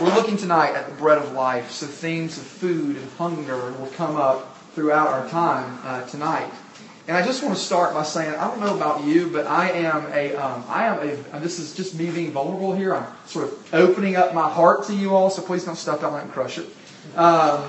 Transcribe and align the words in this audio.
We're 0.00 0.14
looking 0.14 0.38
tonight 0.38 0.72
at 0.76 0.88
the 0.88 0.94
bread 0.94 1.18
of 1.18 1.32
life, 1.32 1.70
so 1.70 1.86
themes 1.86 2.38
of 2.38 2.44
food 2.44 2.96
and 2.96 3.10
hunger 3.18 3.72
will 3.72 3.90
come 3.96 4.16
up 4.16 4.56
throughout 4.74 5.08
our 5.08 5.28
time 5.28 5.78
uh, 5.84 6.06
tonight. 6.06 6.50
And 7.06 7.18
I 7.18 7.22
just 7.22 7.42
want 7.42 7.54
to 7.54 7.60
start 7.60 7.92
by 7.92 8.02
saying, 8.02 8.34
I 8.34 8.48
don't 8.48 8.60
know 8.60 8.74
about 8.74 9.04
you, 9.04 9.28
but 9.28 9.46
I 9.46 9.68
am 9.72 10.06
a, 10.14 10.34
um, 10.36 10.64
I 10.68 10.86
am 10.86 11.06
a, 11.06 11.40
this 11.40 11.58
is 11.58 11.74
just 11.74 11.96
me 11.96 12.10
being 12.10 12.32
vulnerable 12.32 12.74
here. 12.74 12.94
I'm 12.94 13.08
sort 13.26 13.48
of 13.48 13.74
opening 13.74 14.16
up 14.16 14.32
my 14.32 14.48
heart 14.48 14.86
to 14.86 14.94
you 14.94 15.14
all, 15.14 15.28
so 15.28 15.42
please 15.42 15.66
don't 15.66 15.76
stuff 15.76 16.02
out 16.02 16.18
and 16.22 16.32
crush 16.32 16.56
it. 16.56 16.68
Um, 17.14 17.62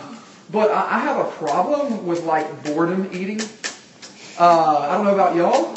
but 0.51 0.71
I, 0.71 0.95
I 0.95 0.99
have 0.99 1.17
a 1.17 1.29
problem 1.31 2.05
with 2.05 2.23
like 2.23 2.63
boredom 2.63 3.09
eating. 3.11 3.41
Uh, 4.39 4.77
I 4.89 4.95
don't 4.95 5.03
know 5.03 5.13
about 5.13 5.35
y'all, 5.35 5.75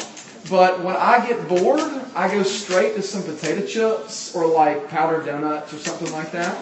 but 0.51 0.83
when 0.83 0.97
I 0.97 1.27
get 1.27 1.49
bored, 1.49 1.81
I 2.15 2.29
go 2.29 2.43
straight 2.43 2.95
to 2.97 3.03
some 3.03 3.23
potato 3.23 3.67
chips 3.67 4.35
or 4.35 4.47
like 4.47 4.89
powdered 4.89 5.27
donuts 5.27 5.73
or 5.73 5.79
something 5.79 6.13
like 6.13 6.33
that. 6.33 6.57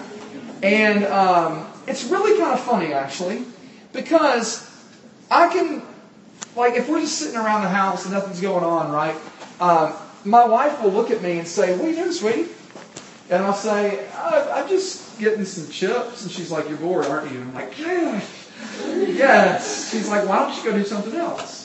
And 0.63 1.05
um, 1.07 1.67
it's 1.87 2.05
really 2.05 2.39
kind 2.39 2.53
of 2.53 2.61
funny 2.61 2.93
actually, 2.93 3.45
because 3.93 4.71
I 5.31 5.49
can, 5.49 5.83
like, 6.55 6.75
if 6.75 6.89
we're 6.89 7.01
just 7.01 7.19
sitting 7.19 7.37
around 7.37 7.63
the 7.63 7.69
house 7.69 8.05
and 8.05 8.15
nothing's 8.15 8.41
going 8.41 8.63
on, 8.63 8.93
right? 8.93 9.17
Um, 9.61 9.95
my 10.25 10.45
wife 10.45 10.83
will 10.83 10.91
look 10.91 11.11
at 11.11 11.23
me 11.23 11.39
and 11.39 11.49
say, 11.49 11.77
"What 11.77 11.87
are 11.87 11.91
you 11.91 11.97
doing, 11.97 12.13
sweetie?" 12.13 12.49
And 13.31 13.43
I'll 13.43 13.55
say, 13.55 14.07
"I'm 14.15 14.69
just 14.69 15.19
getting 15.19 15.45
some 15.45 15.71
chips." 15.73 16.23
And 16.23 16.31
she's 16.31 16.51
like, 16.51 16.69
"You're 16.69 16.79
bored, 16.79 17.07
aren't 17.07 17.33
you?" 17.33 17.41
I'm 17.41 17.55
like, 17.55 17.79
"Yes, 17.79 18.49
yes." 18.85 19.91
She's 19.91 20.09
like, 20.09 20.29
"Why 20.29 20.41
don't 20.41 20.57
you 20.57 20.71
go 20.71 20.77
do 20.77 20.85
something 20.85 21.15
else?" 21.15 21.62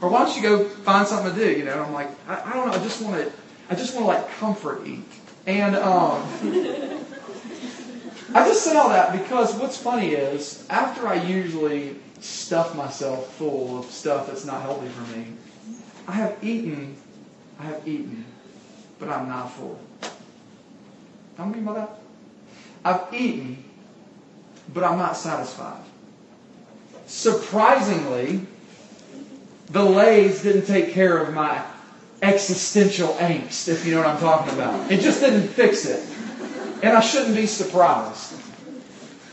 Or 0.00 0.10
why 0.10 0.24
don't 0.24 0.36
you 0.36 0.42
go 0.42 0.64
find 0.68 1.06
something 1.06 1.34
to 1.34 1.38
do? 1.38 1.50
You 1.58 1.64
know, 1.64 1.72
and 1.72 1.80
I'm 1.82 1.92
like, 1.92 2.10
I, 2.28 2.50
I 2.50 2.52
don't 2.52 2.66
know. 2.66 2.72
I 2.72 2.78
just 2.82 3.02
want 3.02 3.16
to, 3.16 3.32
I 3.70 3.74
just 3.74 3.94
want 3.94 4.06
to 4.06 4.08
like 4.08 4.30
comfort 4.36 4.86
eat. 4.86 5.04
And 5.46 5.76
um, 5.76 6.22
I 8.34 8.46
just 8.46 8.64
say 8.64 8.76
all 8.76 8.88
that 8.88 9.12
because 9.12 9.54
what's 9.54 9.76
funny 9.76 10.08
is 10.10 10.66
after 10.68 11.06
I 11.06 11.14
usually 11.22 11.96
stuff 12.20 12.74
myself 12.74 13.32
full 13.34 13.78
of 13.78 13.86
stuff 13.86 14.26
that's 14.26 14.44
not 14.44 14.62
healthy 14.62 14.88
for 14.88 15.16
me, 15.16 15.26
I 16.08 16.12
have 16.12 16.36
eaten, 16.42 16.96
I 17.58 17.64
have 17.64 17.86
eaten, 17.86 18.24
but 18.98 19.08
I'm 19.08 19.28
not 19.28 19.52
full. 19.52 19.78
How 21.38 21.44
mean 21.44 21.64
by 21.64 21.74
that? 21.74 21.98
I've 22.84 23.12
eaten, 23.12 23.64
but 24.72 24.84
I'm 24.84 24.98
not 24.98 25.16
satisfied. 25.16 25.82
Surprisingly, 27.06 28.46
the 29.70 29.82
Lays 29.82 30.42
didn't 30.42 30.66
take 30.66 30.92
care 30.92 31.18
of 31.18 31.34
my 31.34 31.62
existential 32.22 33.08
angst, 33.14 33.68
if 33.68 33.84
you 33.84 33.94
know 33.94 33.98
what 33.98 34.08
I'm 34.08 34.20
talking 34.20 34.54
about. 34.54 34.90
It 34.90 35.00
just 35.00 35.20
didn't 35.20 35.48
fix 35.48 35.84
it. 35.84 36.04
And 36.82 36.96
I 36.96 37.00
shouldn't 37.00 37.34
be 37.34 37.46
surprised. 37.46 38.34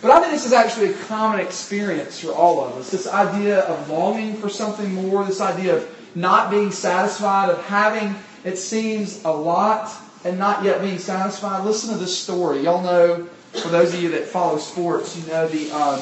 But 0.02 0.12
I 0.12 0.20
think 0.20 0.34
this 0.34 0.46
is 0.46 0.54
actually 0.54 0.90
a 0.90 0.94
common 1.06 1.40
experience 1.40 2.20
for 2.20 2.34
all 2.34 2.64
of 2.64 2.74
us. 2.74 2.92
This 2.92 3.08
idea 3.08 3.60
of 3.62 3.90
longing 3.90 4.36
for 4.36 4.50
something 4.50 4.94
more, 4.94 5.24
this 5.24 5.40
idea 5.40 5.78
of 5.78 6.16
not 6.16 6.52
being 6.52 6.72
satisfied, 6.72 7.50
of 7.50 7.64
having, 7.66 8.16
it 8.44 8.58
seems, 8.58 9.24
a 9.24 9.32
lot 9.32 9.90
and 10.26 10.38
not 10.38 10.64
yet 10.64 10.82
being 10.82 11.00
satisfied. 11.00 11.64
Listen 11.64 11.94
to 11.94 12.00
this 12.00 12.18
story. 12.18 12.62
Y'all 12.62 12.84
know, 12.84 13.26
for 13.54 13.70
those 13.70 13.94
of 13.94 14.02
you 14.02 14.10
that 14.10 14.26
follow 14.26 14.58
sports, 14.58 15.18
you 15.18 15.26
know 15.28 15.48
the, 15.48 15.72
um, 15.72 16.00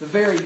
the 0.00 0.06
very 0.06 0.38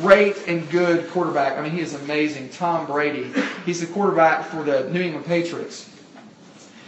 great 0.00 0.48
and 0.48 0.68
good 0.70 1.10
quarterback. 1.10 1.58
I 1.58 1.62
mean, 1.62 1.72
he 1.72 1.80
is 1.80 1.94
amazing. 1.94 2.50
Tom 2.50 2.86
Brady. 2.86 3.32
He's 3.64 3.80
the 3.80 3.86
quarterback 3.86 4.46
for 4.46 4.62
the 4.62 4.88
New 4.90 5.00
England 5.00 5.26
Patriots. 5.26 5.90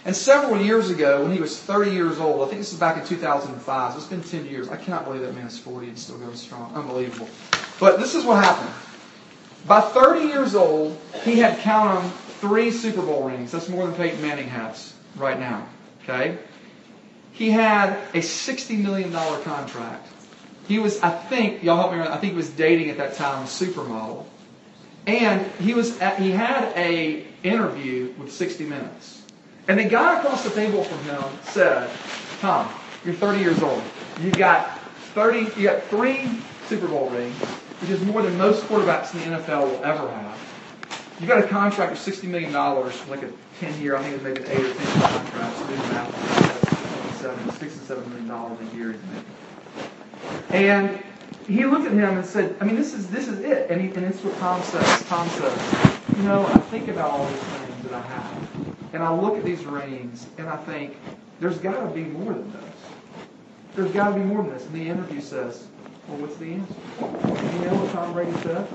And 0.05 0.15
several 0.15 0.61
years 0.61 0.89
ago, 0.89 1.25
when 1.25 1.33
he 1.33 1.41
was 1.41 1.59
30 1.59 1.91
years 1.91 2.21
old, 2.21 2.43
I 2.43 2.47
think 2.47 2.61
this 2.61 2.73
is 2.73 2.79
back 2.79 2.97
in 2.97 3.05
2005, 3.05 3.93
so 3.93 3.99
it's 3.99 4.07
been 4.07 4.23
10 4.23 4.47
years. 4.47 4.69
I 4.69 4.77
cannot 4.77 5.05
believe 5.05 5.23
that 5.23 5.35
man 5.35 5.49
is 5.49 5.59
40 5.59 5.89
and 5.89 5.99
still 5.99 6.17
going 6.19 6.37
strong. 6.37 6.73
Unbelievable. 6.75 7.29
But 7.81 7.99
this 7.99 8.15
is 8.15 8.25
what 8.25 8.45
happened. 8.45 8.73
By 9.67 9.81
30 9.81 10.29
years 10.29 10.55
old, 10.55 10.97
he 11.25 11.41
had 11.41 11.59
count 11.59 11.99
on 11.99 12.11
three 12.41 12.71
Super 12.71 13.03
Bowl 13.03 13.29
rings. 13.29 13.51
That's 13.51 13.69
more 13.69 13.85
than 13.85 13.97
Peyton 13.97 14.23
Manning 14.23 14.47
has 14.47 14.95
right 15.17 15.41
now. 15.41 15.67
Okay? 16.05 16.39
He 17.33 17.51
had 17.51 17.99
a 18.15 18.19
$60 18.19 18.79
million 18.79 19.13
contract. 19.13 20.09
He 20.69 20.79
was, 20.79 21.01
I 21.01 21.11
think, 21.11 21.63
y'all 21.63 21.77
help 21.77 21.93
me 21.93 22.01
I 22.01 22.17
think 22.17 22.33
he 22.33 22.37
was 22.37 22.51
dating 22.51 22.91
at 22.91 22.97
that 22.99 23.15
time 23.15 23.45
a 23.45 23.47
supermodel. 23.47 24.25
And 25.07 25.47
he 25.61 25.75
was 25.75 25.99
at, 26.01 26.19
he 26.19 26.33
had 26.33 26.73
a 26.77 27.25
interview 27.45 28.13
with 28.19 28.33
60 28.33 28.65
Minutes. 28.65 29.23
And 29.69 29.79
the 29.79 29.85
guy 29.85 30.19
across 30.19 30.45
the 30.45 30.51
table 30.51 30.83
from 30.85 30.99
him 31.05 31.23
said, 31.43 31.91
Tom, 32.41 32.69
you're 33.05 33.15
30 33.15 33.41
years 33.41 33.63
old. 33.63 33.83
You've 34.21 34.37
got 34.37 34.79
30, 35.15 35.61
you 35.61 35.69
got 35.69 35.83
three 35.85 36.41
Super 36.67 36.89
Bowl 36.89 37.09
rings, 37.11 37.35
which 37.81 37.91
is 37.91 38.01
more 38.03 38.23
than 38.23 38.37
most 38.37 38.65
quarterbacks 38.65 39.15
in 39.15 39.31
the 39.31 39.39
NFL 39.39 39.71
will 39.71 39.85
ever 39.85 40.11
have. 40.11 40.39
You 41.21 41.27
got 41.27 41.43
a 41.43 41.47
contract 41.47 41.93
of 41.93 41.99
$60 41.99 42.29
million, 42.29 42.53
for 42.53 43.11
like 43.11 43.23
a 43.23 43.31
10 43.61 43.81
year, 43.81 43.97
I 43.97 44.03
think 44.03 44.15
it 44.15 44.23
was 44.23 44.35
maybe 44.35 44.43
an 44.43 44.51
8 44.51 44.67
or 44.67 44.75
10 44.75 44.87
year 44.87 45.09
contract. 45.09 45.57
So 45.57 45.67
do 45.67 45.77
the 45.77 45.83
math. 45.89 46.57
Six 47.59 47.75
and 47.77 47.87
seven 47.87 48.09
million 48.11 48.29
dollars 48.29 48.59
a 48.61 48.77
year 48.77 48.93
he's 48.93 49.03
making. 49.03 49.25
And 50.51 51.03
he 51.47 51.65
looked 51.65 51.87
at 51.87 51.93
him 51.93 52.19
and 52.19 52.27
said, 52.27 52.57
I 52.61 52.65
mean, 52.65 52.77
this 52.77 52.95
is 52.95 53.09
this 53.09 53.29
is 53.29 53.41
it. 53.41 53.71
And, 53.71 53.81
he, 53.81 53.89
and 53.89 54.05
it's 54.05 54.23
what 54.23 54.37
Tom 54.39 54.63
says. 54.63 55.03
Tom 55.07 55.29
says, 55.31 55.99
you 56.17 56.23
know, 56.25 56.47
I 56.47 56.59
think 56.59 56.89
about 56.89 57.11
all 57.11 57.27
these 57.27 57.39
things 57.39 57.83
that 57.85 57.93
I 57.95 58.01
have. 58.01 58.49
And 58.93 59.03
I 59.03 59.15
look 59.15 59.37
at 59.37 59.45
these 59.45 59.65
rings 59.65 60.27
and 60.39 60.49
I 60.49 60.57
think, 60.57 60.97
there's 61.39 61.59
got 61.59 61.87
to 61.87 61.95
be 61.95 62.05
more 62.05 62.33
than 62.33 62.51
this. 62.53 62.63
There's 63.75 63.91
got 63.93 64.09
to 64.09 64.15
be 64.15 64.25
more 64.25 64.43
than 64.43 64.53
this. 64.53 64.65
And 64.65 64.75
the 64.75 64.89
interview 64.89 65.21
says, 65.21 65.67
well, 66.09 66.19
what's 66.19 66.37
the 66.37 66.53
answer? 66.55 66.75
You 67.01 67.65
know 67.67 67.75
what 67.75 67.93
Tom 67.93 68.13
Brady 68.15 68.33
said? 68.43 68.67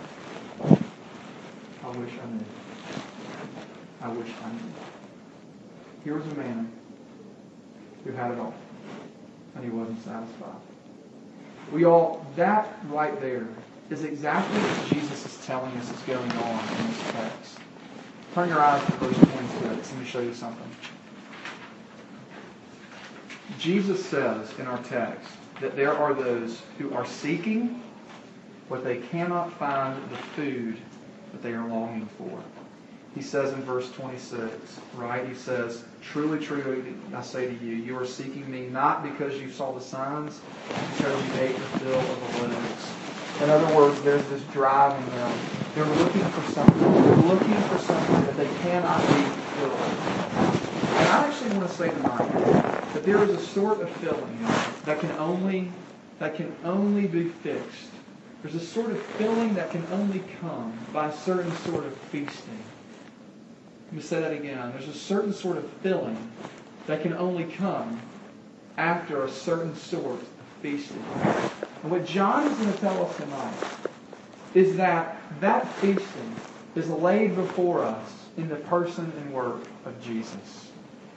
I 1.83 1.89
wish 1.97 2.11
I 2.11 2.25
knew. 2.31 2.45
I 4.01 4.09
wish 4.09 4.29
I 4.43 4.51
knew. 4.51 4.73
Here 6.03 6.15
was 6.15 6.25
a 6.31 6.35
man 6.35 6.71
who 8.03 8.11
had 8.11 8.31
it 8.31 8.39
all, 8.39 8.53
and 9.55 9.63
he 9.63 9.69
wasn't 9.69 10.03
satisfied. 10.03 10.55
We 11.71 11.85
all, 11.85 12.25
that 12.35 12.77
right 12.89 13.19
there 13.21 13.47
is 13.89 14.03
exactly 14.03 14.59
what 14.59 14.89
Jesus 14.89 15.25
is 15.25 15.45
telling 15.45 15.71
us 15.77 15.89
is 15.91 15.99
going 16.01 16.31
on 16.31 16.59
in 16.77 16.87
this 16.87 17.11
text. 17.11 17.59
Turn 18.33 18.49
your 18.49 18.59
eyes 18.59 18.85
to 18.85 18.91
verse 18.93 19.17
26. 19.17 19.91
Let 19.91 19.99
me 19.99 20.05
show 20.05 20.21
you 20.21 20.33
something. 20.33 20.69
Jesus 23.57 24.05
says 24.05 24.51
in 24.59 24.67
our 24.67 24.81
text 24.83 25.29
that 25.61 25.75
there 25.75 25.93
are 25.93 26.13
those 26.13 26.61
who 26.77 26.93
are 26.93 27.05
seeking, 27.05 27.81
but 28.69 28.83
they 28.83 28.97
cannot 28.97 29.51
find 29.57 30.01
the 30.09 30.17
food 30.17 30.77
that 31.31 31.41
they 31.41 31.53
are 31.53 31.67
longing 31.67 32.07
for. 32.17 32.43
He 33.15 33.21
says 33.21 33.51
in 33.51 33.61
verse 33.63 33.91
26, 33.91 34.49
right? 34.95 35.27
He 35.27 35.35
says, 35.35 35.83
Truly, 36.01 36.39
truly, 36.39 36.95
I 37.13 37.21
say 37.21 37.45
to 37.47 37.65
you, 37.65 37.75
you 37.75 37.97
are 37.97 38.05
seeking 38.05 38.49
me 38.49 38.67
not 38.67 39.03
because 39.03 39.39
you 39.39 39.51
saw 39.51 39.73
the 39.73 39.81
signs, 39.81 40.39
because 40.95 41.25
you 41.25 41.41
ate 41.41 41.55
the 41.55 41.79
fill 41.79 41.99
of 41.99 42.33
the 42.33 42.47
loaves. 42.47 42.93
In 43.41 43.49
other 43.49 43.75
words, 43.75 44.01
there's 44.03 44.25
this 44.29 44.41
drive 44.53 44.97
in 44.97 45.09
them. 45.15 45.39
They're 45.75 45.85
looking 45.85 46.23
for 46.29 46.41
something. 46.51 46.79
They're 46.79 47.15
looking 47.17 47.61
for 47.63 47.77
something 47.79 48.25
that 48.25 48.37
they 48.37 48.47
cannot 48.59 48.99
be 49.07 49.23
filled. 49.57 49.97
And 50.99 51.09
I 51.09 51.27
actually 51.27 51.49
want 51.57 51.67
to 51.69 51.75
say 51.75 51.89
tonight 51.89 52.31
that 52.93 53.03
there 53.03 53.23
is 53.23 53.29
a 53.29 53.39
sort 53.39 53.81
of 53.81 53.89
filling 53.97 54.37
that 54.85 54.99
can 54.99 55.11
only 55.13 55.71
that 56.19 56.35
can 56.35 56.55
only 56.63 57.07
be 57.07 57.29
fixed. 57.29 57.89
There's 58.43 58.55
a 58.55 58.59
sort 58.59 58.91
of 58.91 59.01
filling 59.01 59.55
that 59.55 59.71
can 59.71 59.85
only 59.91 60.23
come 60.39 60.77
by 60.93 61.07
a 61.07 61.13
certain 61.13 61.51
sort 61.57 61.85
of 61.85 61.97
feasting. 62.11 62.59
Let 63.91 63.97
me 63.97 64.03
say 64.03 64.21
that 64.21 64.31
again. 64.31 64.71
There's 64.71 64.87
a 64.87 64.97
certain 64.97 65.33
sort 65.33 65.57
of 65.57 65.69
filling 65.83 66.17
that 66.87 67.01
can 67.01 67.11
only 67.13 67.43
come 67.43 67.99
after 68.77 69.25
a 69.25 69.29
certain 69.29 69.75
sort 69.75 70.13
of 70.13 70.27
feasting. 70.61 71.03
And 71.83 71.91
what 71.91 72.05
John 72.05 72.47
is 72.47 72.57
going 72.57 72.71
to 72.71 72.79
tell 72.79 73.05
us 73.05 73.17
tonight 73.17 73.53
is 74.53 74.77
that 74.77 75.21
that 75.41 75.67
feasting 75.75 76.35
is 76.75 76.87
laid 76.87 77.35
before 77.35 77.83
us 77.83 78.13
in 78.37 78.47
the 78.47 78.55
person 78.55 79.11
and 79.17 79.33
work 79.33 79.61
of 79.83 80.01
Jesus. 80.01 80.71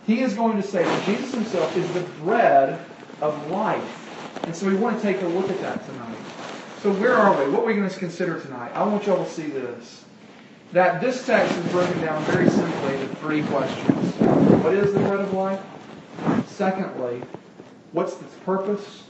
He 0.05 0.23
is 0.23 0.35
going 0.35 0.61
to 0.61 0.67
say 0.67 0.83
that 0.83 1.07
Jesus 1.07 1.33
himself 1.33 1.77
is 1.77 1.89
the 1.93 2.01
bread 2.25 2.85
of 3.21 3.51
life. 3.53 4.43
And 4.47 4.57
so 4.57 4.67
we 4.67 4.75
want 4.75 4.97
to 4.97 5.03
take 5.03 5.23
a 5.23 5.27
look 5.29 5.49
at 5.49 5.61
that 5.61 5.87
tonight. 5.87 6.19
So 6.83 6.93
where 6.95 7.15
are 7.15 7.39
we? 7.39 7.53
What 7.53 7.63
are 7.63 7.67
we 7.67 7.75
going 7.75 7.89
to 7.89 7.99
consider 8.01 8.41
tonight? 8.41 8.73
I 8.75 8.83
want 8.83 9.07
you 9.07 9.15
all 9.15 9.25
to 9.25 9.31
see 9.31 9.47
this 9.47 10.05
that 10.75 11.01
this 11.01 11.25
text 11.25 11.57
is 11.57 11.71
broken 11.71 12.01
down 12.01 12.21
very 12.25 12.51
simply 12.51 12.95
into 12.95 13.15
three 13.17 13.45
questions. 13.45 14.13
What 14.61 14.75
is 14.75 14.93
the 14.93 14.99
bread 14.99 15.21
of 15.21 15.33
life? 15.33 15.61
Secondly, 16.49 17.23
what's 17.93 18.21
its 18.21 18.35
purpose? 18.45 19.05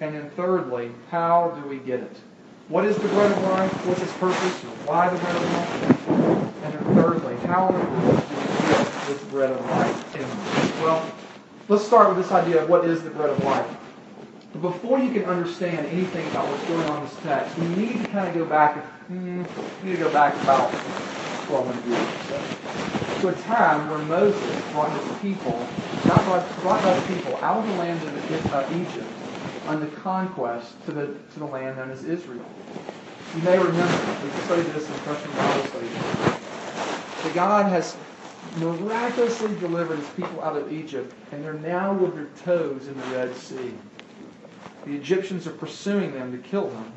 And 0.00 0.12
then 0.12 0.28
thirdly, 0.30 0.90
how 1.12 1.56
do 1.62 1.68
we 1.68 1.76
get 1.78 2.00
it? 2.00 2.16
What 2.66 2.84
is 2.84 2.96
the 2.96 3.06
bread 3.10 3.30
of 3.30 3.40
life? 3.44 3.86
What's 3.86 4.02
its 4.02 4.12
purpose? 4.14 4.62
Why 4.86 5.08
the 5.08 5.16
bread 5.20 5.36
of 5.36 5.52
life? 5.52 6.08
And 6.64 6.74
then 6.74 6.94
thirdly, 6.96 7.36
how 7.46 7.68
do 7.68 7.78
we 7.78 8.16
get 8.66 9.06
this 9.06 9.22
bread 9.30 9.52
of 9.52 9.64
life 9.70 10.16
in 10.16 10.82
Well, 10.82 11.06
let's 11.68 11.86
start 11.86 12.08
with 12.08 12.18
this 12.18 12.32
idea 12.32 12.60
of 12.60 12.68
what 12.68 12.84
is 12.86 13.04
the 13.04 13.10
bread 13.10 13.30
of 13.30 13.44
life. 13.44 13.70
Before 14.64 14.98
you 14.98 15.12
can 15.12 15.24
understand 15.26 15.86
anything 15.88 16.26
about 16.28 16.48
what's 16.48 16.64
going 16.64 16.80
on 16.88 17.02
in 17.02 17.04
this 17.04 17.18
text, 17.22 17.58
we 17.58 17.66
need 17.76 18.02
to 18.02 18.08
kind 18.08 18.26
of 18.26 18.34
go 18.34 18.46
back. 18.46 18.82
Mm, 19.12 19.44
you 19.84 19.90
need 19.90 19.96
to 19.98 20.04
go 20.04 20.10
back 20.10 20.32
about 20.40 20.72
1,200 21.52 21.84
years 21.84 22.00
or 22.00 22.22
so, 22.32 23.20
to 23.20 23.28
a 23.28 23.42
time 23.42 23.90
where 23.90 23.98
Moses 24.08 24.40
brought 24.72 24.88
his 24.88 25.20
people, 25.20 25.52
not 26.06 26.24
brought, 26.24 26.62
brought 26.62 26.80
people 27.08 27.36
out 27.44 27.58
of 27.58 27.68
the 27.68 27.76
land 27.76 28.00
of 28.08 28.72
Egypt 28.72 29.12
on 29.68 29.80
the 29.80 29.86
conquest 30.00 30.72
to 30.86 30.92
the 30.92 31.06
to 31.08 31.38
the 31.38 31.44
land 31.44 31.76
known 31.76 31.90
as 31.90 32.02
Israel. 32.04 32.44
You 33.36 33.42
may 33.42 33.58
remember 33.58 34.16
we 34.24 34.44
studied 34.44 34.72
this 34.72 34.88
in 34.88 34.94
freshman 35.04 35.36
Bible 35.36 35.64
study. 35.68 35.88
That 37.20 37.34
God 37.34 37.66
has 37.68 37.98
miraculously 38.56 39.54
delivered 39.60 39.98
his 39.98 40.08
people 40.10 40.40
out 40.42 40.56
of 40.56 40.72
Egypt, 40.72 41.12
and 41.32 41.44
they're 41.44 41.52
now 41.52 41.92
with 41.92 42.14
their 42.14 42.28
toes 42.46 42.88
in 42.88 42.98
the 42.98 43.06
Red 43.08 43.36
Sea. 43.36 43.74
The 44.86 44.94
Egyptians 44.94 45.46
are 45.46 45.52
pursuing 45.52 46.12
them 46.12 46.32
to 46.32 46.38
kill 46.38 46.68
them. 46.68 46.92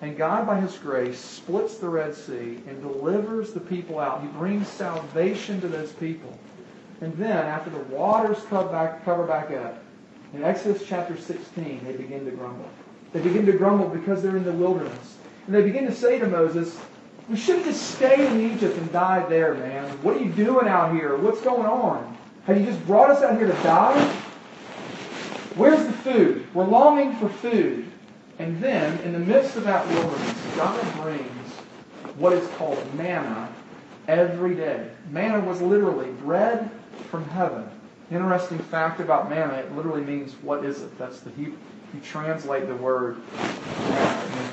And 0.00 0.16
God, 0.16 0.46
by 0.46 0.60
His 0.60 0.76
grace, 0.78 1.18
splits 1.18 1.78
the 1.78 1.88
Red 1.88 2.14
Sea 2.14 2.58
and 2.66 2.82
delivers 2.82 3.52
the 3.52 3.60
people 3.60 3.98
out. 3.98 4.20
He 4.20 4.28
brings 4.28 4.68
salvation 4.68 5.60
to 5.60 5.68
those 5.68 5.92
people. 5.92 6.36
And 7.00 7.16
then, 7.16 7.46
after 7.46 7.70
the 7.70 7.78
waters 7.94 8.38
cover 8.48 8.68
back, 8.68 9.04
cover 9.04 9.24
back 9.24 9.50
up, 9.50 9.82
in 10.34 10.44
Exodus 10.44 10.84
chapter 10.86 11.16
16, 11.16 11.84
they 11.84 11.92
begin 11.92 12.24
to 12.24 12.30
grumble. 12.30 12.68
They 13.12 13.20
begin 13.20 13.44
to 13.46 13.52
grumble 13.52 13.88
because 13.88 14.22
they're 14.22 14.36
in 14.36 14.44
the 14.44 14.52
wilderness. 14.52 15.16
And 15.46 15.54
they 15.54 15.62
begin 15.62 15.84
to 15.86 15.94
say 15.94 16.18
to 16.18 16.26
Moses, 16.26 16.78
We 17.28 17.36
should 17.36 17.56
have 17.56 17.66
just 17.66 17.94
stayed 17.94 18.20
in 18.20 18.52
Egypt 18.52 18.76
and 18.78 18.90
died 18.92 19.28
there, 19.28 19.54
man. 19.54 19.84
What 20.02 20.16
are 20.16 20.20
you 20.20 20.32
doing 20.32 20.68
out 20.68 20.94
here? 20.94 21.16
What's 21.16 21.40
going 21.42 21.66
on? 21.66 22.16
Have 22.44 22.58
you 22.58 22.64
just 22.64 22.84
brought 22.86 23.10
us 23.10 23.22
out 23.22 23.36
here 23.36 23.46
to 23.46 23.62
die? 23.62 24.21
Where's 25.56 25.84
the 25.84 25.92
food? 25.92 26.46
We're 26.54 26.64
longing 26.64 27.14
for 27.16 27.28
food. 27.28 27.90
And 28.38 28.60
then, 28.62 28.98
in 29.00 29.12
the 29.12 29.18
midst 29.18 29.56
of 29.56 29.64
that 29.64 29.86
wilderness, 29.88 30.42
God 30.56 31.02
brings 31.02 31.50
what 32.16 32.32
is 32.32 32.48
called 32.56 32.82
manna 32.94 33.52
every 34.08 34.54
day. 34.54 34.88
Manna 35.10 35.40
was 35.40 35.60
literally 35.60 36.10
bread 36.22 36.70
from 37.10 37.28
heaven. 37.28 37.68
Interesting 38.10 38.58
fact 38.58 39.00
about 39.00 39.28
manna, 39.28 39.54
it 39.54 39.76
literally 39.76 40.02
means 40.02 40.32
what 40.42 40.64
is 40.64 40.82
it? 40.82 40.98
That's 40.98 41.20
the 41.20 41.30
Hebrew. 41.30 41.58
You 41.94 42.00
translate 42.00 42.66
the 42.68 42.76
word 42.76 43.16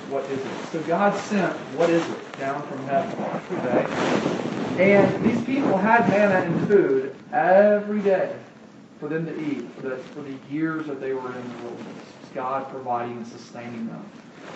what 0.10 0.26
is 0.26 0.40
it. 0.40 0.66
So 0.72 0.82
God 0.84 1.18
sent 1.18 1.56
what 1.78 1.90
is 1.90 2.06
it 2.08 2.38
down 2.38 2.62
from 2.68 2.86
heaven 2.86 3.18
every 3.24 3.58
day. 3.72 4.92
And 4.92 5.26
these 5.26 5.42
people 5.46 5.78
had 5.78 6.10
manna 6.10 6.46
and 6.46 6.68
food 6.68 7.16
every 7.32 8.02
day 8.02 8.36
for 9.00 9.08
them 9.08 9.26
to 9.26 9.40
eat 9.40 9.66
for 9.76 9.90
the, 9.90 9.98
for 9.98 10.22
the 10.22 10.36
years 10.52 10.86
that 10.88 11.00
they 11.00 11.14
were 11.14 11.36
in 11.36 11.50
the 11.50 11.64
wilderness. 11.64 12.06
God 12.34 12.70
providing 12.70 13.18
and 13.18 13.28
sustaining 13.28 13.88
them. 13.88 14.06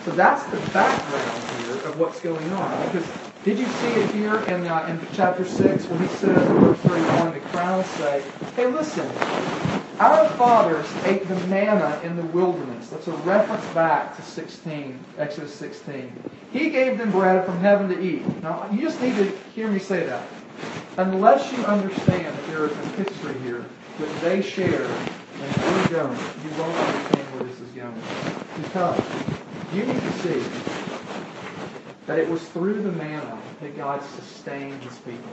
So 0.04 0.10
that's 0.12 0.44
the 0.44 0.58
background 0.72 1.64
here 1.64 1.76
of 1.88 1.98
what's 1.98 2.20
going 2.20 2.52
on. 2.52 2.86
Because 2.86 3.08
did 3.44 3.58
you 3.58 3.66
see 3.66 3.88
it 3.88 4.10
here 4.12 4.36
in, 4.42 4.66
uh, 4.66 4.86
in 4.88 5.14
chapter 5.14 5.44
6 5.44 5.86
when 5.86 6.00
he 6.00 6.08
says 6.16 6.46
in 6.50 6.60
verse 6.60 6.78
31, 6.80 7.34
the 7.34 7.40
crown 7.40 7.84
say, 7.84 8.22
Hey, 8.54 8.66
listen, 8.66 9.06
our 9.98 10.28
fathers 10.30 10.86
ate 11.04 11.26
the 11.26 11.34
manna 11.46 12.00
in 12.04 12.16
the 12.16 12.22
wilderness. 12.26 12.88
That's 12.88 13.08
a 13.08 13.12
reference 13.12 13.66
back 13.74 14.14
to 14.16 14.22
16, 14.22 14.98
Exodus 15.18 15.54
16. 15.54 16.12
He 16.52 16.70
gave 16.70 16.98
them 16.98 17.10
bread 17.10 17.44
from 17.44 17.58
heaven 17.60 17.88
to 17.88 18.00
eat. 18.00 18.26
Now, 18.42 18.68
you 18.70 18.82
just 18.82 19.00
need 19.00 19.16
to 19.16 19.24
hear 19.54 19.68
me 19.68 19.78
say 19.78 20.04
that. 20.06 20.26
Unless 20.96 21.52
you 21.52 21.64
understand 21.64 22.26
that 22.26 22.46
there 22.46 22.66
is 22.66 22.72
a 22.72 22.88
history 23.02 23.38
here 23.40 23.64
that 23.98 24.20
they 24.20 24.42
share 24.42 24.84
and 24.84 25.56
we 25.56 25.94
don't, 25.94 26.18
you 26.42 26.50
won't 26.58 26.76
understand 26.76 27.26
where 27.34 27.44
this 27.44 27.60
is 27.60 27.70
going. 27.72 28.02
Because 28.62 29.02
you 29.72 29.84
need 29.84 30.00
to 30.00 30.12
see 30.20 30.42
that 32.06 32.18
it 32.18 32.28
was 32.28 32.42
through 32.48 32.82
the 32.82 32.92
manna 32.92 33.38
that 33.60 33.76
God 33.76 34.02
sustained 34.02 34.82
his 34.82 34.96
people. 34.98 35.30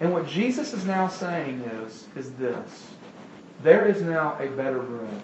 And 0.00 0.12
what 0.12 0.26
Jesus 0.26 0.72
is 0.72 0.84
now 0.84 1.08
saying 1.08 1.60
is, 1.60 2.06
is 2.16 2.32
this. 2.32 2.88
There 3.62 3.86
is 3.86 4.02
now 4.02 4.36
a 4.40 4.48
better 4.48 4.80
bread. 4.80 5.22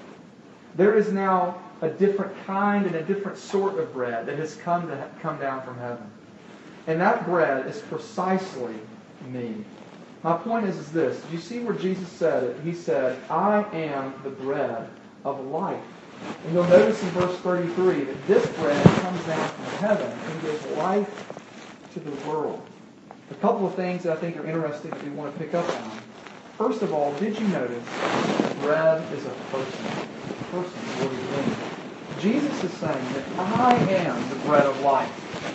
There 0.77 0.97
is 0.97 1.11
now 1.11 1.61
a 1.81 1.89
different 1.89 2.33
kind 2.47 2.87
and 2.87 2.95
a 2.95 3.03
different 3.03 3.39
sort 3.39 3.79
of 3.79 3.93
bread 3.93 4.27
that 4.27 4.39
has 4.39 4.55
come 4.57 4.87
to 4.89 5.11
come 5.21 5.39
down 5.39 5.63
from 5.63 5.77
heaven. 5.79 6.11
And 6.87 7.01
that 7.01 7.25
bread 7.25 7.67
is 7.67 7.81
precisely 7.81 8.75
me. 9.27 9.65
My 10.23 10.37
point 10.37 10.67
is, 10.67 10.77
is 10.77 10.91
this. 10.91 11.21
Do 11.21 11.33
you 11.33 11.41
see 11.41 11.61
where 11.61 11.75
Jesus 11.75 12.09
said 12.09 12.43
it? 12.43 12.57
He 12.65 12.73
said, 12.73 13.19
I 13.31 13.63
am 13.73 14.15
the 14.25 14.31
bread 14.31 14.89
of 15.25 15.45
life. 15.47 15.81
And 16.45 16.55
you'll 16.55 16.65
notice 16.65 17.01
in 17.03 17.09
verse 17.11 17.37
33 17.39 18.05
that 18.05 18.27
this 18.27 18.47
bread 18.57 18.85
comes 19.01 19.25
down 19.25 19.49
from 19.49 19.65
heaven 19.79 20.11
and 20.11 20.43
gives 20.43 20.67
life 20.77 21.29
to 21.95 22.01
the 22.01 22.11
world. 22.29 22.61
A 23.31 23.35
couple 23.37 23.67
of 23.67 23.75
things 23.75 24.03
that 24.03 24.17
I 24.17 24.21
think 24.21 24.37
are 24.37 24.47
interesting 24.47 24.91
that 24.91 25.05
we 25.05 25.11
want 25.11 25.33
to 25.33 25.39
pick 25.39 25.55
up 25.55 25.69
on. 25.69 26.01
First 26.57 26.83
of 26.83 26.93
all, 26.93 27.13
did 27.15 27.39
you 27.39 27.47
notice 27.49 27.85
bread 28.61 29.01
is 29.13 29.25
a 29.25 29.31
person? 29.51 29.87
A 30.31 30.45
person. 30.51 30.89
Jesus 32.21 32.65
is 32.65 32.73
saying 32.79 33.13
that 33.13 33.25
I 33.39 33.75
am 33.93 34.29
the 34.31 34.35
bread 34.37 34.67
of 34.67 34.81
life. 34.81 35.09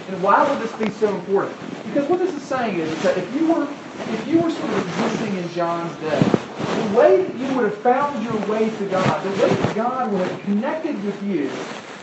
And 0.09 0.23
why 0.23 0.49
would 0.49 0.61
this 0.61 0.71
be 0.77 0.89
so 0.91 1.13
important? 1.13 1.57
Because 1.85 2.09
what 2.09 2.19
this 2.19 2.33
is 2.33 2.41
saying 2.41 2.79
is, 2.79 2.89
is 2.89 3.03
that 3.03 3.17
if 3.17 3.33
you 3.35 3.51
were 3.51 3.67
if 3.99 4.27
you 4.27 4.41
were 4.41 4.49
sort 4.49 4.69
of 4.69 4.87
existing 4.87 5.37
in 5.37 5.49
John's 5.49 5.95
day, 5.99 6.19
the 6.19 6.97
way 6.97 7.23
that 7.23 7.35
you 7.35 7.55
would 7.55 7.65
have 7.65 7.77
found 7.79 8.23
your 8.23 8.37
way 8.47 8.69
to 8.69 8.85
God, 8.89 9.23
the 9.23 9.29
way 9.43 9.49
that 9.49 9.75
God 9.75 10.11
would 10.11 10.27
have 10.27 10.41
connected 10.41 11.03
with 11.03 11.21
you, 11.23 11.51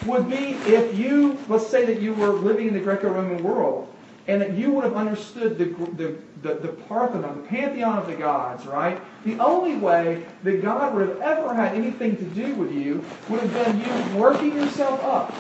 would 0.07 0.29
be 0.31 0.53
if 0.67 0.97
you, 0.97 1.39
let's 1.49 1.67
say 1.67 1.85
that 1.85 2.01
you 2.01 2.15
were 2.15 2.29
living 2.29 2.69
in 2.69 2.75
the 2.75 2.81
Greco-Roman 2.81 3.43
world, 3.43 3.87
and 4.29 4.41
that 4.41 4.55
you 4.55 4.71
would 4.71 4.85
have 4.85 4.97
understood 4.97 5.59
the, 5.59 5.65
the, 5.97 6.17
the, 6.43 6.55
the 6.61 6.69
Parthenon, 6.69 7.43
the 7.43 7.49
pantheon 7.49 7.99
of 7.99 8.07
the 8.07 8.15
gods, 8.15 8.65
right? 8.67 9.01
The 9.25 9.39
only 9.39 9.77
way 9.77 10.25
that 10.45 10.63
God 10.63 10.95
would 10.95 11.09
have 11.09 11.21
ever 11.21 11.53
had 11.53 11.75
anything 11.75 12.17
to 12.17 12.25
do 12.25 12.55
with 12.55 12.73
you 12.73 13.05
would 13.29 13.41
have 13.41 13.53
been 13.53 13.81
you 13.81 14.19
working 14.19 14.55
yourself 14.55 15.03
up 15.03 15.35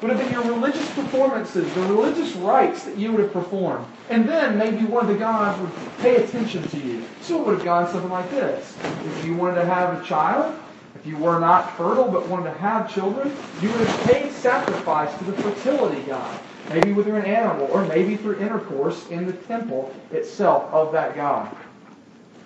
would 0.00 0.10
have 0.10 0.18
been 0.18 0.32
your 0.32 0.44
religious 0.44 0.88
performances, 0.94 1.72
the 1.74 1.80
religious 1.82 2.34
rites 2.36 2.84
that 2.84 2.96
you 2.96 3.12
would 3.12 3.20
have 3.20 3.32
performed. 3.32 3.86
And 4.08 4.26
then 4.28 4.56
maybe 4.56 4.84
one 4.84 5.04
of 5.04 5.12
the 5.12 5.18
gods 5.18 5.60
would 5.60 5.70
pay 5.98 6.16
attention 6.16 6.66
to 6.68 6.78
you. 6.78 7.04
So 7.20 7.40
it 7.40 7.46
would 7.46 7.56
have 7.56 7.64
gone 7.64 7.90
something 7.90 8.10
like 8.10 8.30
this. 8.30 8.74
If 8.82 9.24
you 9.24 9.34
wanted 9.34 9.56
to 9.56 9.66
have 9.66 10.00
a 10.00 10.04
child, 10.04 10.58
if 10.94 11.06
you 11.06 11.16
were 11.18 11.38
not 11.38 11.76
fertile 11.76 12.10
but 12.10 12.28
wanted 12.28 12.52
to 12.52 12.58
have 12.58 12.92
children, 12.92 13.34
you 13.60 13.68
would 13.70 13.86
have 13.86 14.10
paid 14.10 14.32
sacrifice 14.32 15.16
to 15.18 15.24
the 15.24 15.32
fertility 15.34 16.02
god. 16.02 16.40
Maybe 16.70 16.92
with 16.92 17.08
an 17.08 17.24
animal, 17.24 17.68
or 17.72 17.84
maybe 17.84 18.16
through 18.16 18.38
intercourse 18.38 19.08
in 19.08 19.26
the 19.26 19.32
temple 19.32 19.94
itself 20.12 20.72
of 20.72 20.92
that 20.92 21.16
god. 21.16 21.54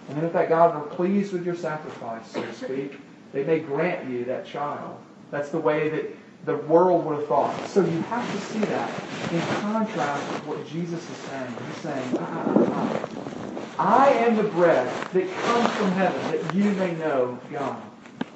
And 0.09 0.17
then 0.17 0.25
if 0.25 0.33
that 0.33 0.49
god 0.49 0.75
were 0.75 0.89
pleased 0.89 1.33
with 1.33 1.45
your 1.45 1.55
sacrifice, 1.57 2.31
so 2.31 2.43
to 2.43 2.53
speak, 2.53 2.99
they 3.33 3.45
may 3.45 3.59
grant 3.59 4.09
you 4.09 4.25
that 4.25 4.47
child. 4.47 4.99
That's 5.31 5.51
the 5.51 5.59
way 5.59 5.89
that 5.89 6.17
the 6.45 6.57
world 6.57 7.05
would 7.07 7.19
have 7.19 7.29
thought. 7.29 7.67
So 7.67 7.85
you 7.85 8.03
have 8.03 8.31
to 8.33 8.39
see 8.39 8.61
that 8.61 8.91
in 9.31 9.41
contrast 9.61 10.31
with 10.31 10.45
what 10.45 10.67
Jesus 10.67 11.09
is 11.09 11.17
saying. 11.17 11.57
He's 11.67 11.77
saying, 11.77 12.15
ah, 12.19 12.29
ah, 12.31 12.67
ah, 12.71 12.71
ah, 12.73 13.05
I 13.79 14.11
am 14.11 14.37
the 14.37 14.45
bread 14.45 15.13
that 15.13 15.35
comes 15.37 15.73
from 15.73 15.93
heaven 15.93 16.31
that 16.31 16.45
you 16.55 16.71
may 16.73 16.95
know 16.95 17.39
God. 17.51 17.83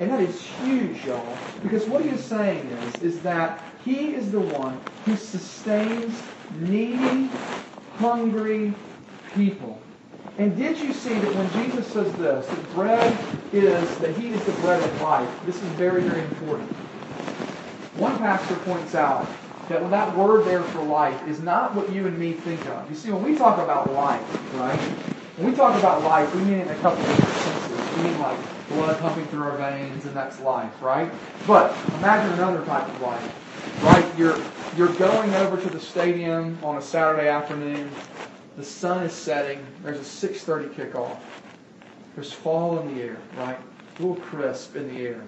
And 0.01 0.11
that 0.11 0.21
is 0.21 0.41
huge, 0.41 1.05
y'all, 1.05 1.45
because 1.63 1.87
what 1.87 2.03
he 2.03 2.11
is 2.11 2.25
saying 2.25 2.67
is, 2.69 3.03
is 3.03 3.21
that 3.23 3.75
he 3.85 4.15
is 4.15 4.31
the 4.31 4.41
one 4.41 4.81
who 5.05 5.17
sustains 5.17 6.29
needy, 6.51 7.33
hungry 7.89 8.75
people. 9.27 9.83
And 10.39 10.57
did 10.57 10.79
you 10.79 10.93
see 10.93 11.19
that 11.19 11.35
when 11.35 11.51
Jesus 11.51 11.87
says 11.93 12.17
this, 12.17 12.49
that 12.49 12.73
bread 12.73 13.19
is, 13.53 13.99
that 13.99 14.17
he 14.17 14.29
is 14.29 14.45
the 14.45 14.53
bread 14.53 14.83
of 14.83 15.01
life, 15.01 15.29
this 15.45 15.63
is 15.63 15.73
very, 15.73 16.03
very 16.03 16.23
important. 16.23 16.71
One 17.99 18.17
pastor 18.19 18.55
points 18.57 18.95
out 18.95 19.27
that 19.69 19.91
that 19.91 20.17
word 20.17 20.47
there 20.47 20.63
for 20.63 20.83
life 20.83 21.27
is 21.27 21.41
not 21.41 21.75
what 21.75 21.91
you 21.93 22.07
and 22.07 22.17
me 22.17 22.33
think 22.33 22.65
of. 22.67 22.89
You 22.89 22.95
see, 22.95 23.11
when 23.11 23.25
we 23.25 23.37
talk 23.37 23.59
about 23.59 23.93
life, 23.93 24.23
right? 24.55 24.79
When 25.37 25.51
we 25.51 25.57
talk 25.57 25.77
about 25.77 26.05
life, 26.05 26.33
we 26.33 26.43
mean 26.43 26.61
it 26.61 26.69
in 26.69 26.73
a 26.73 26.77
couple 26.77 27.03
of 27.03 27.17
different 27.17 27.35
senses. 27.35 27.97
We 27.97 28.03
mean 28.05 28.21
like 28.21 28.39
blood 28.69 29.01
pumping 29.01 29.27
through 29.27 29.43
our 29.43 29.57
veins, 29.57 30.05
and 30.05 30.15
that's 30.15 30.39
life, 30.41 30.81
right? 30.81 31.11
But 31.45 31.77
imagine 31.99 32.33
another 32.35 32.65
type 32.67 32.87
of 32.89 33.01
life, 33.01 33.83
right? 33.83 34.07
You're 34.17 34.39
you're 34.77 34.95
going 34.95 35.35
over 35.35 35.61
to 35.61 35.69
the 35.69 35.81
stadium 35.81 36.57
on 36.63 36.77
a 36.77 36.83
Saturday 36.83 37.27
afternoon. 37.27 37.91
The 38.57 38.65
sun 38.65 39.03
is 39.03 39.13
setting. 39.13 39.59
There's 39.83 39.99
a 39.99 40.29
6:30 40.29 40.69
kickoff. 40.69 41.19
There's 42.15 42.33
fall 42.33 42.79
in 42.79 42.95
the 42.95 43.03
air, 43.03 43.17
right? 43.37 43.59
A 43.59 44.03
little 44.03 44.23
crisp 44.23 44.77
in 44.77 44.95
the 44.95 45.01
air. 45.01 45.25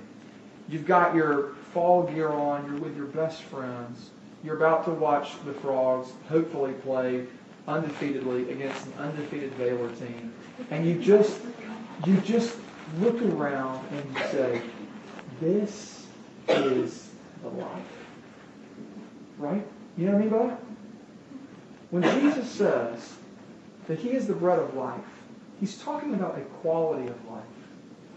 You've 0.69 0.87
got 0.87 1.17
your 1.17 1.57
fall 1.73 2.05
gear 2.05 2.29
on, 2.29 2.67
you're 2.67 2.81
with 2.81 2.97
your 2.97 3.07
best 3.07 3.43
friends, 3.43 4.11
you're 4.43 4.57
about 4.57 4.85
to 4.87 4.91
watch 4.91 5.33
the 5.45 5.53
Frogs 5.53 6.13
hopefully 6.29 6.73
play 6.73 7.27
undefeatedly 7.69 8.51
against 8.51 8.87
an 8.87 8.93
undefeated 8.99 9.57
Baylor 9.59 9.91
team, 9.97 10.33
and 10.71 10.87
you 10.87 11.01
just 11.01 11.41
you 12.07 12.17
just 12.19 12.57
look 12.99 13.21
around 13.23 13.87
and 13.93 14.05
you 14.15 14.23
say, 14.31 14.63
"This 15.41 16.07
is 16.49 17.11
the 17.43 17.49
life. 17.49 18.07
Right? 19.39 19.67
You 19.97 20.07
know 20.07 20.13
what 20.13 20.19
I 20.19 20.23
mean 20.23 20.31
by 20.31 20.47
that? 20.47 20.61
When 21.91 22.03
Jesus 22.03 22.49
says 22.51 23.15
that 23.89 23.99
he 23.99 24.11
is 24.11 24.27
the 24.27 24.35
bread 24.35 24.59
of 24.59 24.75
life, 24.75 25.01
he's 25.59 25.79
talking 25.79 26.15
about 26.15 26.39
a 26.39 26.43
quality 26.63 27.09
of 27.09 27.31
life. 27.31 27.43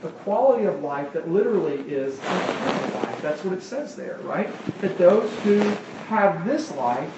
A 0.03 0.09
quality 0.09 0.65
of 0.65 0.81
life 0.81 1.13
that 1.13 1.29
literally 1.29 1.79
is 1.87 2.17
eternal 2.19 3.01
life. 3.01 3.21
That's 3.21 3.43
what 3.43 3.53
it 3.53 3.63
says 3.63 3.95
there, 3.95 4.17
right? 4.23 4.49
That 4.81 4.97
those 4.97 5.31
who 5.39 5.59
have 6.07 6.45
this 6.45 6.71
life 6.73 7.09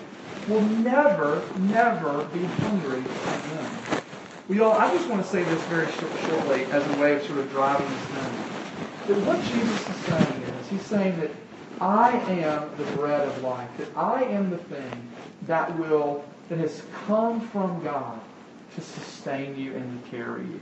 will 0.47 0.61
never, 0.61 1.41
never 1.61 2.25
be 2.25 2.43
hungry 2.45 2.99
again. 2.99 4.01
We 4.47 4.59
all, 4.59 4.73
I 4.73 4.93
just 4.93 5.09
want 5.09 5.23
to 5.23 5.27
say 5.27 5.43
this 5.43 5.61
very 5.63 5.91
short, 5.93 6.11
shortly 6.27 6.65
as 6.65 6.85
a 6.95 6.99
way 6.99 7.15
of 7.15 7.23
sort 7.23 7.39
of 7.39 7.49
driving 7.49 7.87
this 7.89 8.05
home. 8.05 8.35
That 9.07 9.17
what 9.25 9.43
Jesus 9.45 9.89
is 9.89 9.95
saying 10.05 10.43
is, 10.43 10.67
he's 10.69 10.81
saying 10.83 11.19
that 11.19 11.31
I 11.81 12.11
am 12.11 12.69
the 12.77 12.83
bread 12.95 13.27
of 13.27 13.41
life, 13.41 13.69
that 13.79 13.89
I 13.97 14.23
am 14.25 14.51
the 14.51 14.57
thing 14.57 15.11
that 15.47 15.75
will, 15.79 16.23
that 16.49 16.59
has 16.59 16.83
come 17.07 17.41
from 17.49 17.83
God 17.83 18.19
to 18.75 18.81
sustain 18.81 19.57
you 19.57 19.73
and 19.73 20.03
to 20.03 20.09
carry 20.11 20.43
you. 20.43 20.59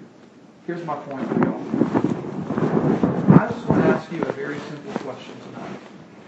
Here's 0.65 0.85
my 0.85 0.95
point 0.95 1.27
for 1.27 1.43
y'all. 1.43 2.12
I 3.43 3.49
just 3.49 3.67
want 3.67 3.83
to 3.83 3.89
ask 3.89 4.09
you 4.09 4.21
a 4.21 4.31
very 4.31 4.57
simple 4.57 4.93
question 5.01 5.35
tonight. 5.51 5.79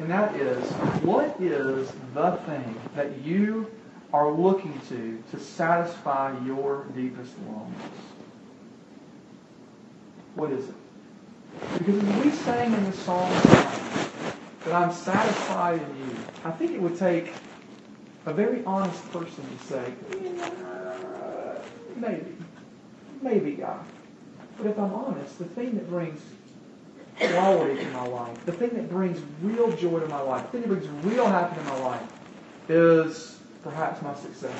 And 0.02 0.10
that 0.10 0.36
is, 0.36 0.70
what 1.02 1.34
is 1.40 1.90
the 2.14 2.32
thing 2.46 2.76
that 2.94 3.20
you 3.20 3.72
are 4.12 4.30
looking 4.30 4.78
to 4.90 5.24
to 5.32 5.40
satisfy 5.40 6.38
your 6.46 6.88
deepest 6.94 7.32
longings? 7.48 8.00
What 10.34 10.52
is 10.52 10.68
it? 10.68 10.76
Because 11.78 12.04
as 12.04 12.26
we 12.26 12.32
sang 12.32 12.74
in 12.74 12.84
the 12.84 12.98
song 12.98 13.32
that 14.66 14.74
I'm 14.74 14.92
satisfied 14.92 15.82
in 15.82 16.10
you, 16.10 16.18
I 16.44 16.52
think 16.52 16.72
it 16.72 16.82
would 16.82 17.00
take 17.00 17.32
a 18.26 18.34
very 18.34 18.62
honest 18.66 19.10
person 19.14 19.46
to 19.58 19.66
say, 19.68 19.94
maybe, 21.96 22.36
maybe 23.22 23.52
God. 23.54 23.86
But 24.58 24.68
if 24.68 24.78
I'm 24.78 24.94
honest, 24.94 25.40
the 25.40 25.46
thing 25.46 25.76
that 25.76 25.90
brings 25.90 26.20
quality 27.18 27.84
to 27.84 27.92
my 27.92 28.06
life, 28.08 28.46
the 28.46 28.52
thing 28.52 28.70
that 28.76 28.90
brings 28.90 29.22
real 29.42 29.72
joy 29.76 30.00
to 30.00 30.08
my 30.08 30.22
life, 30.22 30.44
the 30.52 30.60
thing 30.60 30.70
that 30.70 30.80
brings 30.80 31.06
real 31.06 31.28
happiness 31.28 31.66
in 31.66 31.74
my 31.74 31.86
life 31.86 32.04
is 32.70 33.40
perhaps 33.64 34.02
my 34.02 34.14
success. 34.16 34.60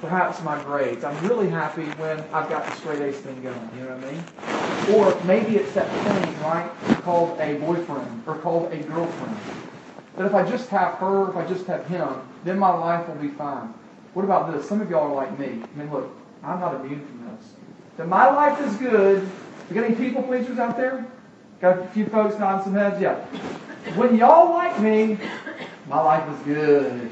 Perhaps 0.00 0.40
my 0.42 0.62
grades. 0.62 1.02
I'm 1.02 1.26
really 1.26 1.48
happy 1.48 1.84
when 1.96 2.20
I've 2.32 2.48
got 2.48 2.64
the 2.64 2.74
straight 2.76 3.00
A's 3.00 3.16
thing 3.16 3.42
going, 3.42 3.70
you 3.76 3.84
know 3.84 3.96
what 3.96 4.04
I 4.04 4.12
mean? 4.12 4.96
Or 4.96 5.24
maybe 5.24 5.56
it's 5.56 5.72
that 5.74 5.88
thing, 6.04 6.40
right, 6.42 6.70
called 7.02 7.38
a 7.40 7.54
boyfriend 7.58 8.22
or 8.26 8.36
called 8.38 8.72
a 8.72 8.78
girlfriend. 8.78 9.36
That 10.16 10.26
if 10.26 10.34
I 10.34 10.48
just 10.48 10.68
have 10.70 10.94
her, 10.94 11.30
if 11.30 11.36
I 11.36 11.46
just 11.46 11.66
have 11.66 11.86
him, 11.86 12.08
then 12.44 12.58
my 12.58 12.70
life 12.70 13.08
will 13.08 13.16
be 13.16 13.28
fine. 13.28 13.74
What 14.14 14.24
about 14.24 14.52
this? 14.52 14.68
Some 14.68 14.80
of 14.80 14.88
y'all 14.88 15.10
are 15.10 15.14
like 15.14 15.38
me. 15.38 15.46
I 15.62 15.78
mean, 15.78 15.92
look, 15.92 16.10
I'm 16.42 16.60
not 16.60 16.76
immune 16.76 17.04
from 17.06 17.36
this. 17.36 17.52
That 17.96 18.08
my 18.08 18.30
life 18.30 18.60
is 18.60 18.76
good. 18.76 19.28
We 19.68 19.74
got 19.74 19.84
any 19.84 19.94
people 19.94 20.22
pleasers 20.22 20.58
out 20.58 20.76
there? 20.76 21.06
Got 21.60 21.78
a 21.80 21.86
few 21.88 22.06
folks 22.06 22.38
nodding 22.38 22.64
some 22.64 22.74
heads? 22.74 23.00
Yeah. 23.00 23.16
When 23.96 24.16
y'all 24.16 24.50
like 24.50 24.80
me, 24.80 25.18
my 25.88 26.00
life 26.00 26.28
is 26.34 26.46
good. 26.46 27.10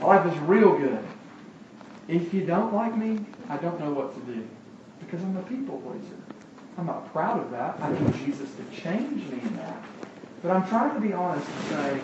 My 0.00 0.06
life 0.06 0.32
is 0.32 0.38
real 0.40 0.78
good. 0.78 0.98
If 2.08 2.32
you 2.32 2.44
don't 2.46 2.72
like 2.72 2.96
me, 2.96 3.24
I 3.48 3.56
don't 3.58 3.78
know 3.78 3.92
what 3.92 4.14
to 4.14 4.32
do. 4.32 4.46
Because 5.00 5.22
I'm 5.22 5.36
a 5.36 5.42
people 5.42 5.78
pleaser. 5.78 6.16
I'm 6.78 6.86
not 6.86 7.12
proud 7.12 7.40
of 7.40 7.50
that. 7.50 7.78
I 7.80 7.92
need 7.92 8.14
Jesus 8.24 8.48
to 8.54 8.80
change 8.80 9.30
me 9.30 9.40
in 9.42 9.56
that. 9.56 9.84
But 10.42 10.52
I'm 10.52 10.66
trying 10.68 10.94
to 10.94 11.00
be 11.00 11.12
honest 11.12 11.46
and 11.46 11.68
say, 11.68 12.00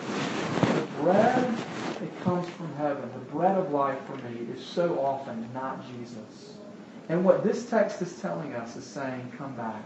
the 0.75 0.87
bread 1.03 1.57
that 1.99 2.21
comes 2.23 2.47
from 2.51 2.75
heaven, 2.75 3.09
the 3.15 3.33
bread 3.33 3.57
of 3.57 3.73
life 3.73 3.99
for 4.07 4.17
me, 4.29 4.47
is 4.55 4.63
so 4.63 4.99
often 4.99 5.49
not 5.55 5.83
Jesus. 5.99 6.57
And 7.09 7.25
what 7.25 7.45
this 7.45 7.69
text 7.69 8.03
is 8.03 8.21
telling 8.21 8.55
us 8.55 8.77
is 8.77 8.85
saying, 8.85 9.33
come 9.39 9.55
back. 9.55 9.83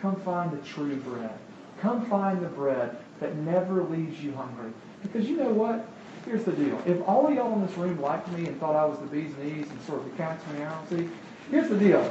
Come 0.00 0.16
find 0.16 0.50
the 0.50 0.64
true 0.66 0.96
bread. 0.96 1.38
Come 1.80 2.06
find 2.06 2.42
the 2.42 2.48
bread 2.48 2.96
that 3.20 3.36
never 3.36 3.82
leaves 3.82 4.22
you 4.22 4.32
hungry. 4.32 4.72
Because 5.02 5.28
you 5.28 5.36
know 5.36 5.50
what? 5.50 5.86
Here's 6.24 6.44
the 6.44 6.52
deal. 6.52 6.80
If 6.86 7.06
all 7.06 7.26
of 7.26 7.34
y'all 7.34 7.52
in 7.54 7.66
this 7.66 7.76
room 7.76 8.00
liked 8.00 8.28
me 8.32 8.46
and 8.46 8.58
thought 8.58 8.76
I 8.76 8.86
was 8.86 8.98
the 8.98 9.06
bee's 9.06 9.36
knees 9.36 9.68
and 9.68 9.82
sort 9.82 10.00
of 10.00 10.10
the 10.10 10.16
cat's 10.16 10.42
meow, 10.52 10.82
see, 10.88 11.08
here's 11.50 11.68
the 11.68 11.78
deal. 11.78 12.10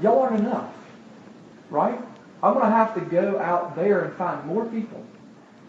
Y'all 0.00 0.20
aren't 0.20 0.38
enough. 0.40 0.72
Right? 1.70 1.98
I'm 2.42 2.54
going 2.54 2.66
to 2.66 2.70
have 2.70 2.94
to 2.94 3.00
go 3.00 3.38
out 3.40 3.74
there 3.74 4.04
and 4.04 4.14
find 4.14 4.44
more 4.46 4.66
people 4.66 5.04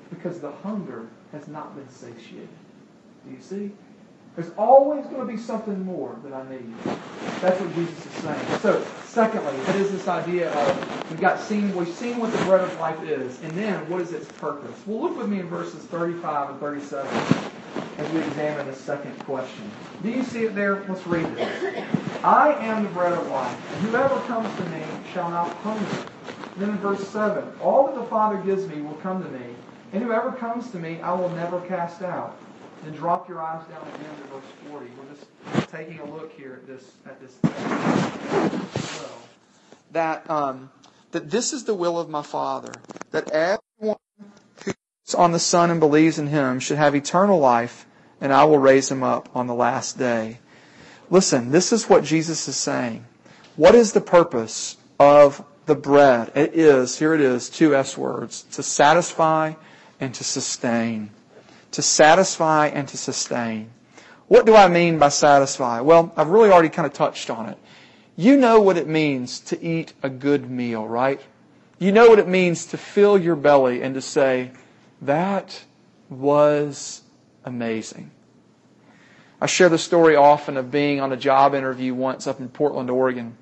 because 0.10 0.40
the 0.40 0.52
hunger 0.52 1.08
has 1.32 1.48
not 1.48 1.76
been 1.76 1.90
satiated. 1.90 2.50
Do 3.26 3.32
you 3.32 3.42
see? 3.42 3.72
There's 4.36 4.52
always 4.58 5.06
going 5.06 5.26
to 5.26 5.34
be 5.34 5.38
something 5.38 5.86
more 5.86 6.18
that 6.24 6.34
I 6.34 6.50
need. 6.50 6.74
That's 7.40 7.60
what 7.60 7.74
Jesus 7.74 8.06
is 8.06 8.12
saying. 8.22 8.60
So, 8.60 8.86
secondly, 9.06 9.54
what 9.54 9.76
is 9.78 9.92
this 9.92 10.10
idea 10.10 10.52
of 10.52 11.10
we've 11.10 11.22
got 11.22 11.40
seen 11.40 11.74
we've 11.74 11.88
seen 11.88 12.18
what 12.18 12.34
the 12.34 12.38
bread 12.40 12.62
of 12.62 12.78
life 12.78 13.02
is, 13.04 13.42
and 13.44 13.52
then 13.54 13.90
what 13.90 14.02
is 14.02 14.12
its 14.12 14.30
purpose? 14.34 14.76
Well, 14.86 15.02
look 15.02 15.18
with 15.18 15.30
me 15.30 15.40
in 15.40 15.48
verses 15.48 15.84
35 15.86 16.50
and 16.50 16.60
37 16.60 17.08
as 17.98 18.12
we 18.12 18.20
examine 18.20 18.68
the 18.68 18.76
second 18.76 19.18
question. 19.20 19.72
Do 20.04 20.10
you 20.10 20.24
see 20.24 20.44
it 20.44 20.54
there? 20.54 20.84
Let's 20.90 21.08
read 21.08 21.34
this. 21.36 21.86
I 22.22 22.54
am 22.56 22.84
the 22.84 22.90
bread 22.90 23.14
of 23.14 23.26
life, 23.28 23.58
whoever 23.82 24.20
comes 24.22 24.54
to 24.58 24.70
me 24.70 24.84
shall 25.14 25.30
not 25.30 25.50
hunger. 25.58 26.10
Then 26.58 26.72
in 26.72 26.78
verse 26.78 27.08
7, 27.08 27.44
all 27.62 27.88
that 27.88 27.96
the 27.96 28.06
Father 28.08 28.38
gives 28.38 28.68
me 28.68 28.82
will 28.82 28.96
come 28.96 29.24
to 29.24 29.30
me, 29.30 29.46
and 29.94 30.04
whoever 30.04 30.32
comes 30.34 30.72
to 30.72 30.78
me 30.78 31.00
I 31.02 31.14
will 31.14 31.30
never 31.30 31.62
cast 31.62 32.02
out. 32.02 32.38
Then 32.86 32.94
drop 32.94 33.28
your 33.28 33.42
eyes 33.42 33.66
down 33.68 33.82
again 33.82 34.16
to 34.16 34.28
verse 34.36 34.44
40. 34.70 34.86
We're 35.00 35.16
just 35.16 35.72
taking 35.72 36.00
a 36.02 36.06
look 36.06 36.32
here 36.34 36.62
at 36.62 36.68
this 36.68 36.92
at 37.08 37.20
this 37.20 37.36
well, 39.02 39.12
that 39.92 40.30
um, 40.30 40.70
that 41.10 41.32
this 41.32 41.52
is 41.52 41.64
the 41.64 41.74
will 41.74 41.98
of 41.98 42.10
my 42.10 42.22
Father, 42.22 42.72
that 43.10 43.32
everyone 43.32 43.98
who 44.64 44.74
is 45.08 45.16
on 45.16 45.32
the 45.32 45.40
Son 45.40 45.72
and 45.72 45.80
believes 45.80 46.20
in 46.20 46.28
him 46.28 46.60
should 46.60 46.78
have 46.78 46.94
eternal 46.94 47.40
life, 47.40 47.88
and 48.22 48.32
I 48.32 48.44
will 48.44 48.60
raise 48.60 48.92
him 48.92 49.02
up 49.02 49.30
on 49.36 49.48
the 49.48 49.56
last 49.56 49.98
day. 49.98 50.38
Listen, 51.10 51.50
this 51.50 51.74
is 51.74 51.90
what 51.90 52.04
Jesus 52.04 52.48
is 52.48 52.56
saying. 52.56 53.04
What 53.56 53.74
is 53.74 53.94
the 53.94 54.02
purpose 54.02 54.78
of 55.00 55.44
the 55.66 55.76
bread? 55.76 56.32
It 56.36 56.54
is, 56.54 57.00
here 57.00 57.16
it 57.16 57.22
is, 57.22 57.50
two 57.50 57.76
S 57.76 57.98
words, 57.98 58.44
to 58.52 58.62
satisfy 58.62 59.54
and 60.00 60.14
to 60.14 60.24
sustain 60.24 61.10
to 61.76 61.82
satisfy 61.82 62.68
and 62.68 62.88
to 62.88 62.98
sustain. 62.98 63.70
What 64.28 64.46
do 64.46 64.56
I 64.56 64.68
mean 64.68 64.98
by 64.98 65.10
satisfy? 65.10 65.82
Well, 65.82 66.12
I've 66.18 66.30
really 66.30 66.50
already 66.50 66.70
kind 66.70 66.86
of 66.86 66.94
touched 66.94 67.30
on 67.30 67.50
it. 67.50 67.58
You 68.16 68.38
know 68.38 68.62
what 68.62 68.78
it 68.78 68.88
means 68.88 69.40
to 69.42 69.62
eat 69.62 69.94
a 70.02 70.10
good 70.10 70.50
meal, 70.50 70.88
right? 70.88 71.22
You 71.78 71.92
know 71.92 72.08
what 72.08 72.20
it 72.20 72.28
means 72.28 72.66
to 72.68 72.78
fill 72.78 73.18
your 73.18 73.36
belly 73.36 73.82
and 73.82 73.94
to 73.96 74.02
say, 74.02 74.52
that 75.02 75.64
was 76.10 77.02
amazing. 77.44 78.12
I 79.42 79.48
share 79.48 79.68
the 79.68 79.78
story 79.78 80.16
often 80.16 80.56
of 80.56 80.72
being 80.72 81.02
on 81.02 81.12
a 81.12 81.18
job 81.18 81.54
interview 81.54 81.94
once 81.94 82.26
up 82.26 82.40
in 82.40 82.48
Portland, 82.48 82.90
Oregon. 82.90 83.36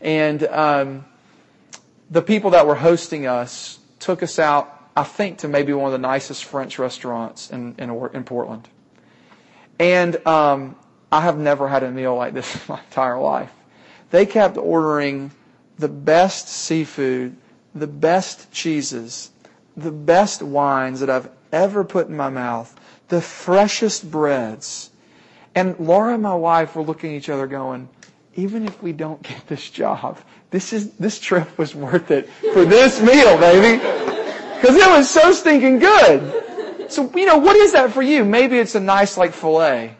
And 0.00 0.44
um, 0.44 1.04
the 2.10 2.22
people 2.22 2.50
that 2.50 2.66
were 2.66 2.76
hosting 2.76 3.26
us 3.26 3.80
took 3.98 4.22
us 4.22 4.38
out 4.38 4.75
I 4.96 5.04
think, 5.04 5.38
to 5.38 5.48
maybe 5.48 5.74
one 5.74 5.86
of 5.86 5.92
the 5.92 5.98
nicest 6.06 6.46
French 6.46 6.78
restaurants 6.78 7.50
in, 7.50 7.74
in, 7.78 7.90
in 8.14 8.24
Portland. 8.24 8.66
And 9.78 10.26
um, 10.26 10.74
I 11.12 11.20
have 11.20 11.38
never 11.38 11.68
had 11.68 11.82
a 11.82 11.90
meal 11.90 12.16
like 12.16 12.32
this 12.32 12.54
in 12.54 12.60
my 12.68 12.80
entire 12.80 13.18
life. 13.18 13.52
They 14.10 14.24
kept 14.24 14.56
ordering 14.56 15.30
the 15.78 15.88
best 15.88 16.48
seafood, 16.48 17.36
the 17.74 17.86
best 17.86 18.50
cheeses, 18.52 19.30
the 19.76 19.92
best 19.92 20.40
wines 20.42 21.00
that 21.00 21.10
I've 21.10 21.28
ever 21.52 21.84
put 21.84 22.08
in 22.08 22.16
my 22.16 22.30
mouth, 22.30 22.74
the 23.08 23.20
freshest 23.20 24.10
breads. 24.10 24.90
And 25.54 25.78
Laura 25.78 26.14
and 26.14 26.22
my 26.22 26.34
wife 26.34 26.74
were 26.74 26.82
looking 26.82 27.12
at 27.12 27.16
each 27.18 27.28
other 27.28 27.46
going, 27.46 27.88
even 28.34 28.66
if 28.66 28.82
we 28.82 28.92
don't 28.92 29.22
get 29.22 29.46
this 29.46 29.68
job, 29.70 30.18
this 30.50 30.72
is 30.72 30.92
this 30.92 31.18
trip 31.18 31.58
was 31.58 31.74
worth 31.74 32.10
it 32.10 32.28
for 32.52 32.64
this 32.64 33.00
meal, 33.00 33.36
baby. 33.38 34.05
Because 34.60 34.76
it 34.76 34.88
was 34.88 35.08
so 35.10 35.32
stinking 35.32 35.78
good. 35.78 36.90
So, 36.90 37.10
you 37.14 37.26
know, 37.26 37.38
what 37.38 37.56
is 37.56 37.72
that 37.72 37.92
for 37.92 38.02
you? 38.02 38.24
Maybe 38.24 38.58
it's 38.58 38.74
a 38.74 38.80
nice, 38.80 39.16
like, 39.16 39.32
filet. 39.32 39.96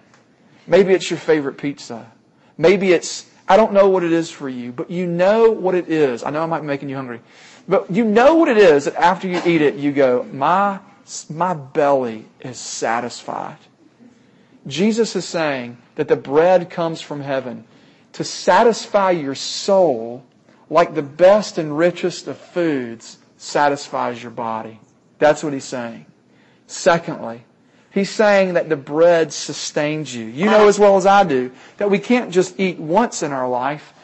Maybe 0.66 0.94
it's 0.94 1.10
your 1.10 1.18
favorite 1.18 1.58
pizza. 1.58 2.10
Maybe 2.58 2.92
it's, 2.92 3.26
I 3.48 3.56
don't 3.56 3.72
know 3.72 3.88
what 3.88 4.02
it 4.02 4.12
is 4.12 4.30
for 4.30 4.48
you, 4.48 4.72
but 4.72 4.90
you 4.90 5.06
know 5.06 5.50
what 5.50 5.74
it 5.74 5.88
is. 5.88 6.24
I 6.24 6.30
know 6.30 6.42
I 6.42 6.46
might 6.46 6.60
be 6.60 6.66
making 6.66 6.88
you 6.88 6.96
hungry. 6.96 7.20
But 7.68 7.90
you 7.90 8.04
know 8.04 8.36
what 8.36 8.48
it 8.48 8.58
is 8.58 8.84
that 8.84 8.94
after 8.94 9.28
you 9.28 9.40
eat 9.44 9.60
it, 9.62 9.74
you 9.74 9.92
go, 9.92 10.24
my, 10.32 10.78
my 11.28 11.54
belly 11.54 12.24
is 12.40 12.58
satisfied. 12.58 13.58
Jesus 14.66 15.14
is 15.16 15.24
saying 15.24 15.76
that 15.96 16.08
the 16.08 16.16
bread 16.16 16.70
comes 16.70 17.00
from 17.00 17.20
heaven 17.20 17.64
to 18.14 18.24
satisfy 18.24 19.10
your 19.10 19.34
soul 19.34 20.24
like 20.70 20.94
the 20.94 21.02
best 21.02 21.58
and 21.58 21.76
richest 21.76 22.26
of 22.26 22.38
foods 22.38 23.18
satisfies 23.46 24.22
your 24.22 24.32
body. 24.32 24.80
That's 25.18 25.42
what 25.42 25.52
he's 25.52 25.64
saying. 25.64 26.06
Secondly, 26.66 27.44
he's 27.90 28.10
saying 28.10 28.54
that 28.54 28.68
the 28.68 28.76
bread 28.76 29.32
sustains 29.32 30.14
you. 30.14 30.24
You 30.26 30.46
know 30.46 30.68
as 30.68 30.78
well 30.78 30.96
as 30.96 31.06
I 31.06 31.24
do 31.24 31.52
that 31.76 31.90
we 31.90 31.98
can't 31.98 32.32
just 32.32 32.58
eat 32.58 32.78
once 32.78 33.22
in 33.22 33.32
our 33.32 33.48
life 33.48 33.94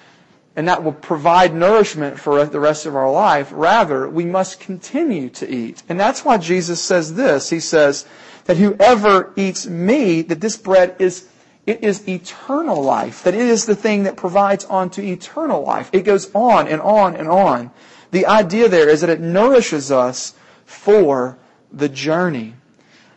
and 0.55 0.69
that 0.69 0.85
will 0.85 0.93
provide 0.93 1.55
nourishment 1.55 2.21
for 2.21 2.45
the 2.45 2.61
rest 2.61 2.87
of 2.87 2.95
our 2.95 3.11
life. 3.11 3.51
Rather, 3.53 4.09
we 4.09 4.25
must 4.25 4.61
continue 4.61 5.29
to 5.31 5.49
eat. 5.49 5.83
And 5.89 5.99
that's 5.99 6.25
why 6.25 6.39
Jesus 6.39 6.81
says 6.81 7.15
this. 7.15 7.51
He 7.51 7.59
says 7.59 8.07
that 8.45 8.59
whoever 8.59 9.33
eats 9.35 9.67
me, 9.67 10.23
that 10.23 10.41
this 10.41 10.57
bread 10.57 10.97
is 10.99 11.29
it 11.65 11.85
is 11.85 12.09
eternal 12.09 12.83
life, 12.83 13.23
that 13.23 13.35
it 13.35 13.41
is 13.41 13.67
the 13.67 13.77
thing 13.77 14.03
that 14.03 14.17
provides 14.17 14.65
onto 14.65 15.01
eternal 15.01 15.63
life. 15.63 15.91
It 15.93 16.03
goes 16.03 16.29
on 16.35 16.67
and 16.67 16.83
on 16.83 17.15
and 17.15 17.29
on. 17.29 17.71
The 18.13 18.27
idea 18.27 18.69
there 18.69 18.89
is 18.89 19.01
that 19.01 19.11
it 19.11 19.21
nourishes 19.21 19.91
us 19.91 20.35
for 20.65 21.39
the 21.73 21.89
journey. 21.89 22.55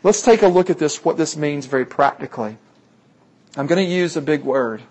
Let's 0.04 0.22
take 0.22 0.42
a 0.42 0.48
look 0.48 0.70
at 0.70 0.80
this, 0.80 1.04
what 1.04 1.18
this 1.18 1.36
means 1.36 1.66
very 1.66 1.86
practically. 1.86 2.58
I'm 3.58 3.68
going 3.68 3.86
to 3.86 3.92
use 3.92 4.16
a 4.16 4.22
big 4.22 4.44
word, 4.44 4.82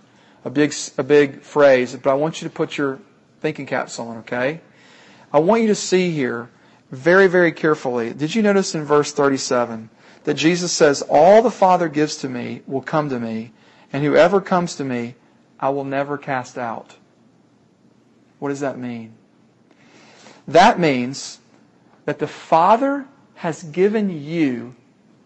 a 0.44 0.50
big, 0.50 0.74
a 0.98 1.02
big 1.02 1.40
phrase, 1.40 1.96
but 1.96 2.10
I 2.10 2.14
want 2.14 2.40
you 2.40 2.48
to 2.48 2.54
put 2.54 2.76
your 2.76 3.00
thinking 3.40 3.66
caps 3.66 3.98
on, 3.98 4.18
okay? 4.18 4.60
I 5.32 5.38
want 5.38 5.62
you 5.62 5.68
to 5.68 5.74
see 5.74 6.10
here 6.10 6.50
very, 6.90 7.26
very 7.26 7.52
carefully. 7.52 8.12
Did 8.12 8.34
you 8.34 8.42
notice 8.42 8.74
in 8.74 8.84
verse 8.84 9.12
37 9.12 9.88
that 10.24 10.34
Jesus 10.34 10.70
says, 10.70 11.02
All 11.08 11.40
the 11.40 11.50
Father 11.50 11.88
gives 11.88 12.16
to 12.18 12.28
me 12.28 12.62
will 12.66 12.82
come 12.82 13.08
to 13.08 13.18
me, 13.18 13.52
and 13.90 14.04
whoever 14.04 14.40
comes 14.42 14.76
to 14.76 14.84
me, 14.84 15.14
I 15.58 15.70
will 15.70 15.84
never 15.84 16.18
cast 16.18 16.58
out. 16.58 16.96
What 18.38 18.50
does 18.50 18.60
that 18.60 18.78
mean? 18.78 19.14
That 20.46 20.78
means 20.78 21.40
that 22.04 22.18
the 22.18 22.26
Father 22.26 23.06
has 23.36 23.62
given 23.62 24.10
you 24.10 24.74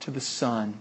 to 0.01 0.11
the 0.11 0.21
Son. 0.21 0.81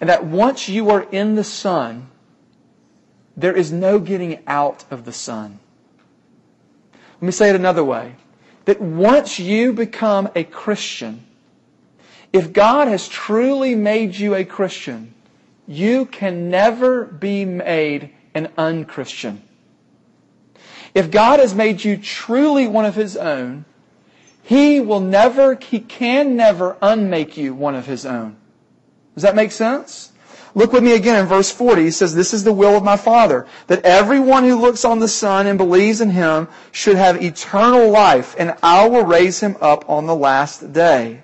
And 0.00 0.10
that 0.10 0.24
once 0.24 0.68
you 0.68 0.90
are 0.90 1.02
in 1.10 1.36
the 1.36 1.44
Son, 1.44 2.08
there 3.36 3.56
is 3.56 3.72
no 3.72 3.98
getting 3.98 4.42
out 4.46 4.84
of 4.90 5.04
the 5.04 5.12
Son. 5.12 5.58
Let 6.94 7.22
me 7.22 7.32
say 7.32 7.50
it 7.50 7.56
another 7.56 7.84
way 7.84 8.16
that 8.64 8.80
once 8.80 9.38
you 9.38 9.72
become 9.72 10.28
a 10.34 10.44
Christian, 10.44 11.24
if 12.32 12.52
God 12.52 12.88
has 12.88 13.08
truly 13.08 13.74
made 13.74 14.16
you 14.16 14.34
a 14.34 14.44
Christian, 14.44 15.14
you 15.66 16.06
can 16.06 16.50
never 16.50 17.04
be 17.04 17.44
made 17.44 18.10
an 18.34 18.50
unchristian. 18.56 19.42
If 20.94 21.10
God 21.10 21.40
has 21.40 21.54
made 21.54 21.84
you 21.84 21.96
truly 21.96 22.66
one 22.66 22.84
of 22.84 22.94
His 22.94 23.16
own, 23.16 23.64
He 24.42 24.80
will 24.80 25.00
never, 25.00 25.54
He 25.54 25.80
can 25.80 26.36
never 26.36 26.76
unmake 26.82 27.36
you 27.36 27.54
one 27.54 27.74
of 27.74 27.86
His 27.86 28.04
own. 28.04 28.36
Does 29.14 29.22
that 29.22 29.36
make 29.36 29.52
sense? 29.52 30.12
Look 30.54 30.72
with 30.72 30.84
me 30.84 30.94
again 30.94 31.18
in 31.18 31.26
verse 31.26 31.50
40. 31.50 31.82
He 31.82 31.90
says, 31.90 32.14
This 32.14 32.34
is 32.34 32.44
the 32.44 32.52
will 32.52 32.76
of 32.76 32.84
my 32.84 32.96
Father, 32.96 33.46
that 33.68 33.84
everyone 33.84 34.44
who 34.44 34.60
looks 34.60 34.84
on 34.84 34.98
the 34.98 35.08
Son 35.08 35.46
and 35.46 35.56
believes 35.56 36.00
in 36.00 36.10
him 36.10 36.48
should 36.72 36.96
have 36.96 37.22
eternal 37.22 37.88
life, 37.90 38.34
and 38.38 38.54
I 38.62 38.86
will 38.86 39.04
raise 39.04 39.40
him 39.40 39.56
up 39.60 39.88
on 39.88 40.06
the 40.06 40.14
last 40.14 40.72
day. 40.72 41.22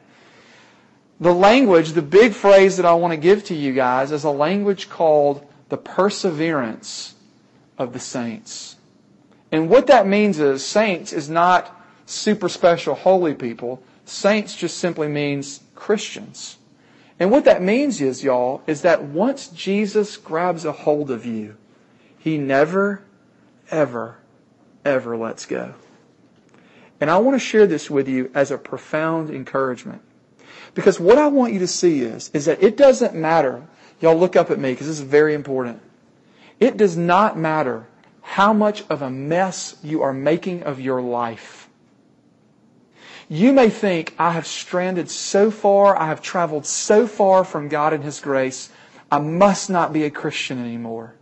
The 1.21 1.35
language, 1.35 1.93
the 1.93 2.03
big 2.03 2.33
phrase 2.33 2.77
that 2.77 2.87
I 2.87 2.95
want 2.95 3.13
to 3.13 3.19
give 3.19 3.45
to 3.45 3.55
you 3.55 3.75
guys 3.75 4.13
is 4.13 4.25
a 4.25 4.31
language 4.31 4.89
called 4.89 5.47
the 5.69 5.77
perseverance 5.77 7.15
of 7.77 7.93
the 7.93 7.99
saints. 7.99 8.77
And 9.51 9.71
what 9.71 9.87
that 9.87 10.07
means 10.07 10.39
is 10.39 10.65
saints 10.65 11.13
is 11.13 11.29
not 11.29 11.75
super 12.07 12.49
special 12.49 12.95
holy 12.95 13.35
people. 13.35 13.83
Saints 14.05 14.55
just 14.55 14.79
simply 14.79 15.09
means 15.09 15.61
Christians. 15.75 16.59
And 17.21 17.31
what 17.31 17.45
that 17.45 17.63
means 17.63 18.01
is, 18.01 18.23
y'all, 18.23 18.63
is 18.67 18.83
that 18.83 19.03
once 19.03 19.49
Jesus 19.49 20.17
grabs 20.17 20.65
a 20.65 20.73
hold 20.73 21.11
of 21.11 21.27
you, 21.27 21.57
he 22.19 22.39
never, 22.39 23.03
ever, 23.71 24.19
ever 24.85 25.17
lets 25.17 25.47
go. 25.47 25.75
And 27.01 27.11
I 27.11 27.19
want 27.19 27.35
to 27.35 27.45
share 27.45 27.67
this 27.67 27.91
with 27.91 28.09
you 28.09 28.31
as 28.35 28.51
a 28.51 28.59
profound 28.59 29.31
encouragement. 29.31 30.03
Because 30.75 31.01
what 31.01 31.19
I 31.19 31.27
want 31.27 31.53
you 31.53 31.59
to 31.61 31.67
see 31.67 32.03
is, 32.03 32.31
is 32.35 32.45
that 32.45 32.63
it 32.63 32.77
doesn't 32.77 33.15
matter. 33.15 33.67
Y'all 34.01 34.17
look 34.17 34.37
up 34.37 34.51
at 34.51 34.59
me 34.59 34.73
because 34.73 34.87
this 34.87 34.99
is 34.99 35.05
very 35.05 35.35
important. 35.35 35.81
It 36.61 36.77
does 36.77 36.97
not 36.97 37.39
matter 37.39 37.87
how 38.29 38.53
much 38.53 38.85
of 38.91 39.01
a 39.01 39.09
mess 39.09 39.75
you 39.83 40.03
are 40.03 40.13
making 40.13 40.63
of 40.63 40.79
your 40.79 41.01
life. 41.01 41.67
You 43.27 43.55
may 43.55 43.71
think, 43.71 44.15
I 44.19 44.33
have 44.33 44.47
stranded 44.47 45.11
so 45.11 45.51
far, 45.51 45.99
I 45.99 46.09
have 46.09 46.21
traveled 46.21 46.67
so 46.67 47.07
far 47.07 47.43
from 47.43 47.69
God 47.69 47.95
and 47.95 48.05
His 48.05 48.21
grace, 48.21 48.69
I 49.11 49.19
must 49.19 49.71
not 49.71 49.95
be 49.95 50.05
a 50.05 50.11
Christian 50.11 50.59
anymore. 50.59 51.15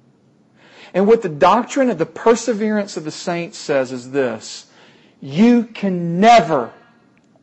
And 0.92 1.07
what 1.07 1.23
the 1.23 1.29
doctrine 1.29 1.90
of 1.90 1.99
the 1.99 2.07
perseverance 2.07 2.97
of 2.97 3.05
the 3.05 3.12
saints 3.12 3.57
says 3.57 3.92
is 3.92 4.11
this 4.11 4.66
you 5.21 5.62
can 5.62 6.19
never, 6.19 6.73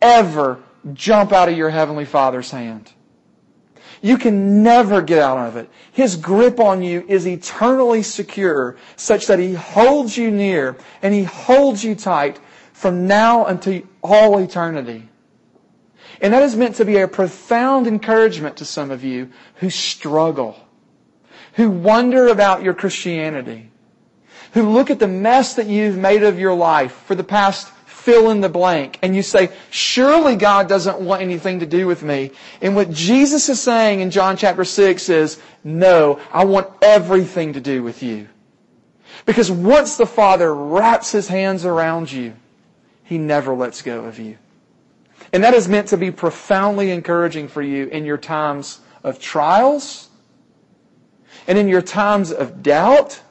ever 0.02 0.62
jump 0.93 1.32
out 1.32 1.47
of 1.47 1.58
your 1.58 1.69
Heavenly 1.69 2.06
Father's 2.06 2.52
hand. 2.52 2.91
You 4.04 4.18
can 4.18 4.63
never 4.63 5.02
get 5.02 5.20
out 5.20 5.48
of 5.48 5.56
it. 5.56 5.70
His 5.94 6.18
grip 6.18 6.60
on 6.60 6.84
you 6.84 7.06
is 7.08 7.26
eternally 7.26 8.04
secure, 8.04 8.76
such 8.98 9.28
that 9.28 9.39
He 9.39 9.54
holds 9.54 10.18
you 10.18 10.30
near 10.30 10.76
and 11.02 11.13
He 11.13 11.24
holds 11.24 11.86
you 11.86 11.96
tight 11.96 12.38
from 12.74 13.08
now 13.08 13.46
until 13.46 13.82
all 14.02 14.38
eternity. 14.39 15.08
And 16.20 16.34
that 16.34 16.44
is 16.44 16.58
meant 16.58 16.76
to 16.76 16.86
be 16.86 16.98
a 16.98 17.08
profound 17.08 17.88
encouragement 17.88 18.58
to 18.58 18.66
some 18.66 18.92
of 18.92 19.06
you 19.06 19.30
who 19.56 19.70
struggle, 19.70 20.58
who 21.54 21.70
wonder 21.70 22.28
about 22.28 22.62
your 22.62 22.74
Christianity, 22.74 23.72
who 24.52 24.70
look 24.70 24.89
at 24.89 25.00
the 25.00 25.08
mess 25.08 25.54
that 25.54 25.68
you've 25.68 25.98
made 25.98 26.24
of 26.24 26.38
your 26.38 26.54
life 26.54 26.92
for 26.92 27.16
the 27.16 27.24
past 27.24 27.72
fill 28.04 28.32
in 28.32 28.42
the 28.42 28.50
blank, 28.50 29.00
and 29.02 29.16
you 29.16 29.24
say, 29.24 29.50
surely 29.70 30.36
God 30.36 30.68
doesn't 30.68 31.00
want 31.00 31.22
anything 31.22 31.62
to 31.62 31.66
do 31.66 31.88
with 31.88 32.04
me. 32.04 32.32
And 32.62 32.76
what 32.76 32.92
Jesus 32.92 33.48
is 33.48 33.62
saying 33.62 34.02
in 34.02 34.12
John 34.12 34.36
chapter 34.36 34.66
6 34.66 35.08
is, 35.08 35.39
no, 35.63 36.20
I 36.32 36.44
want 36.44 36.70
everything 36.82 37.54
to 37.54 37.62
do 37.62 37.82
with 37.82 38.04
you. 38.04 38.28
Because 39.26 39.50
once 39.50 39.96
the 39.96 40.06
Father 40.06 40.54
wraps 40.54 41.13
His 41.13 41.30
hands 41.30 41.66
around 41.66 42.12
you, 42.12 42.34
he 43.04 43.18
never 43.18 43.54
lets 43.54 43.82
go 43.82 44.04
of 44.04 44.20
you. 44.20 44.38
And 45.32 45.44
that 45.44 45.54
is 45.54 45.70
meant 45.70 45.88
to 45.89 45.98
be 45.98 46.12
profoundly 46.12 46.92
encouraging 46.92 47.48
for 47.48 47.62
you 47.62 47.88
in 47.88 48.04
your 48.04 48.18
times 48.18 48.82
of 49.04 49.20
trials 49.20 50.10
and 51.48 51.58
in 51.58 51.68
your 51.68 51.82
times 51.82 52.32
of 52.32 52.63
doubt, 52.63 53.22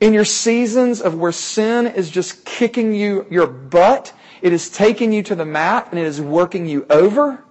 in 0.00 0.14
your 0.14 0.24
seasons 0.24 1.00
of 1.00 1.14
where 1.14 1.32
sin 1.32 1.86
is 1.86 2.10
just 2.10 2.44
kicking 2.44 2.94
you 2.94 3.26
your 3.30 3.46
butt. 3.46 4.12
It 4.42 4.52
is 4.52 4.70
taking 4.70 5.12
you 5.12 5.22
to 5.24 5.34
the 5.34 5.44
mat 5.44 5.88
and 5.90 5.98
it 5.98 6.06
is 6.06 6.20
working 6.20 6.66
you 6.66 6.86
over. 6.88 7.44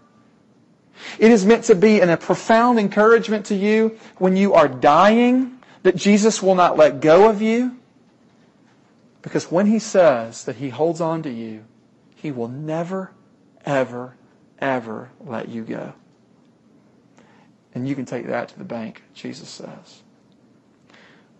It 1.17 1.31
is 1.31 1.45
meant 1.45 1.65
to 1.65 1.75
be 1.75 2.01
in 2.01 2.09
a 2.09 2.17
profound 2.17 2.79
encouragement 2.79 3.45
to 3.47 3.55
you 3.55 3.97
when 4.17 4.35
you 4.35 4.55
are 4.55 4.67
dying 4.67 5.59
that 5.83 5.95
Jesus 5.95 6.41
will 6.41 6.55
not 6.55 6.77
let 6.77 6.99
go 6.99 7.29
of 7.29 7.41
you. 7.41 7.77
Because 9.21 9.51
when 9.51 9.67
he 9.67 9.79
says 9.79 10.45
that 10.45 10.57
he 10.57 10.69
holds 10.69 11.01
on 11.01 11.23
to 11.23 11.29
you, 11.29 11.65
he 12.15 12.31
will 12.31 12.47
never, 12.47 13.11
ever, 13.65 14.15
ever 14.59 15.09
let 15.19 15.49
you 15.49 15.63
go. 15.63 15.93
And 17.73 17.87
you 17.87 17.95
can 17.95 18.05
take 18.05 18.27
that 18.27 18.49
to 18.49 18.57
the 18.57 18.65
bank, 18.65 19.03
Jesus 19.13 19.47
says. 19.47 20.01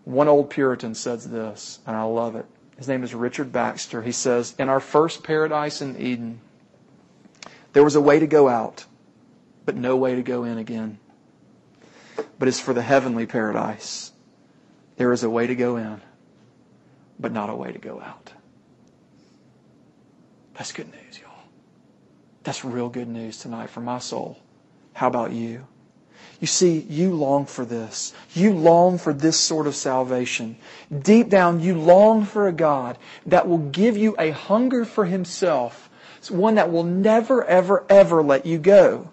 One 0.04 0.28
old 0.28 0.50
Puritan 0.50 0.94
says 0.94 1.28
this, 1.28 1.80
and 1.86 1.96
I 1.96 2.02
love 2.02 2.36
it. 2.36 2.46
His 2.76 2.88
name 2.88 3.04
is 3.04 3.14
Richard 3.14 3.52
Baxter. 3.52 4.02
He 4.02 4.12
says, 4.12 4.54
In 4.58 4.68
our 4.68 4.80
first 4.80 5.22
paradise 5.22 5.82
in 5.82 6.00
Eden, 6.00 6.40
there 7.72 7.84
was 7.84 7.94
a 7.94 8.00
way 8.00 8.18
to 8.18 8.26
go 8.26 8.48
out, 8.48 8.86
but 9.64 9.76
no 9.76 9.96
way 9.96 10.14
to 10.14 10.22
go 10.22 10.44
in 10.44 10.58
again. 10.58 10.98
But 12.38 12.48
as 12.48 12.58
for 12.58 12.72
the 12.72 12.82
heavenly 12.82 13.26
paradise, 13.26 14.12
there 14.96 15.12
is 15.12 15.22
a 15.22 15.30
way 15.30 15.46
to 15.46 15.54
go 15.54 15.76
in, 15.76 16.00
but 17.18 17.32
not 17.32 17.50
a 17.50 17.54
way 17.54 17.70
to 17.70 17.78
go 17.78 18.00
out. 18.00 18.32
That's 20.54 20.72
good 20.72 20.90
news, 20.90 21.20
y'all. 21.20 21.44
That's 22.42 22.64
real 22.64 22.88
good 22.88 23.08
news 23.08 23.38
tonight 23.38 23.70
for 23.70 23.80
my 23.80 23.98
soul. 23.98 24.38
How 24.94 25.06
about 25.06 25.32
you? 25.32 25.66
You 26.40 26.46
see, 26.46 26.86
you 26.88 27.14
long 27.14 27.44
for 27.44 27.66
this. 27.66 28.14
You 28.32 28.54
long 28.54 28.96
for 28.96 29.12
this 29.12 29.38
sort 29.38 29.66
of 29.66 29.76
salvation. 29.76 30.56
Deep 31.02 31.28
down, 31.28 31.60
you 31.60 31.78
long 31.78 32.24
for 32.24 32.48
a 32.48 32.52
God 32.52 32.96
that 33.26 33.46
will 33.46 33.58
give 33.58 33.96
you 33.96 34.16
a 34.18 34.30
hunger 34.30 34.84
for 34.86 35.04
Himself. 35.04 35.88
One 36.28 36.56
that 36.56 36.70
will 36.70 36.84
never, 36.84 37.44
ever, 37.44 37.84
ever 37.88 38.22
let 38.22 38.46
you 38.46 38.58
go. 38.58 39.10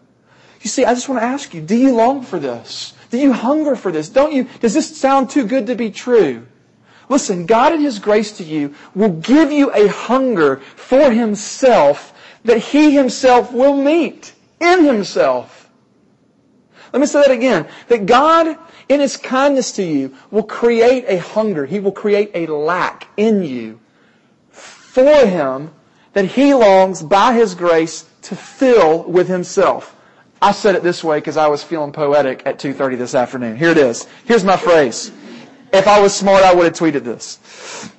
You 0.62 0.70
see, 0.70 0.86
I 0.86 0.94
just 0.94 1.08
want 1.08 1.22
to 1.22 1.26
ask 1.26 1.54
you, 1.54 1.62
do 1.62 1.76
you 1.76 1.96
long 1.96 2.22
for 2.22 2.40
this? 2.40 2.94
Do 3.10 3.18
you 3.18 3.32
hunger 3.32 3.76
for 3.76 3.92
this? 3.92 4.10
Don't 4.10 4.34
you, 4.34 4.48
does 4.60 4.74
this 4.74 4.98
sound 4.98 5.30
too 5.30 5.46
good 5.46 5.68
to 5.68 5.76
be 5.76 5.90
true? 5.90 6.46
Listen, 7.10 7.46
God 7.46 7.74
in 7.74 7.82
His 7.82 8.00
grace 8.00 8.38
to 8.38 8.44
you 8.44 8.76
will 8.94 9.10
give 9.10 9.52
you 9.52 9.74
a 9.74 9.88
hunger 9.88 10.58
for 10.58 11.12
Himself 11.12 12.14
that 12.44 12.58
He 12.58 12.92
Himself 12.92 13.54
will 13.54 13.82
meet 13.82 14.34
in 14.60 14.84
Himself. 14.84 15.57
Let 16.94 17.00
me 17.00 17.06
say 17.06 17.22
that 17.22 17.32
again. 17.32 17.68
That 17.88 18.06
God, 18.06 18.58
in 18.90 19.00
His 19.00 19.18
kindness 19.18 19.72
to 19.74 19.84
you, 19.84 20.16
will 20.32 20.44
create 20.44 21.06
a 21.08 21.18
hunger. 21.18 21.66
He 21.66 21.80
will 21.80 21.92
create 21.92 22.32
a 22.34 22.48
lack 22.48 23.08
in 23.18 23.44
you 23.44 23.80
for 24.50 25.26
Him 25.26 25.72
that 26.14 26.26
He 26.26 26.54
longs 26.54 27.04
by 27.04 27.34
His 27.34 27.56
grace 27.56 28.06
to 28.24 28.36
fill 28.36 29.04
with 29.04 29.28
Himself. 29.28 29.96
I 30.42 30.52
said 30.52 30.76
it 30.76 30.84
this 30.84 31.04
way 31.04 31.18
because 31.18 31.38
I 31.38 31.48
was 31.48 31.64
feeling 31.64 31.92
poetic 31.92 32.44
at 32.46 32.60
2.30 32.60 32.98
this 32.98 33.16
afternoon. 33.16 33.58
Here 33.58 33.72
it 33.72 33.78
is. 33.78 34.08
Here's 34.26 34.44
my 34.44 34.58
phrase. 34.58 35.12
If 35.74 35.88
I 35.88 36.00
was 36.00 36.16
smart, 36.16 36.44
I 36.44 36.54
would 36.54 36.66
have 36.66 36.74
tweeted 36.74 37.04
this. 37.04 37.92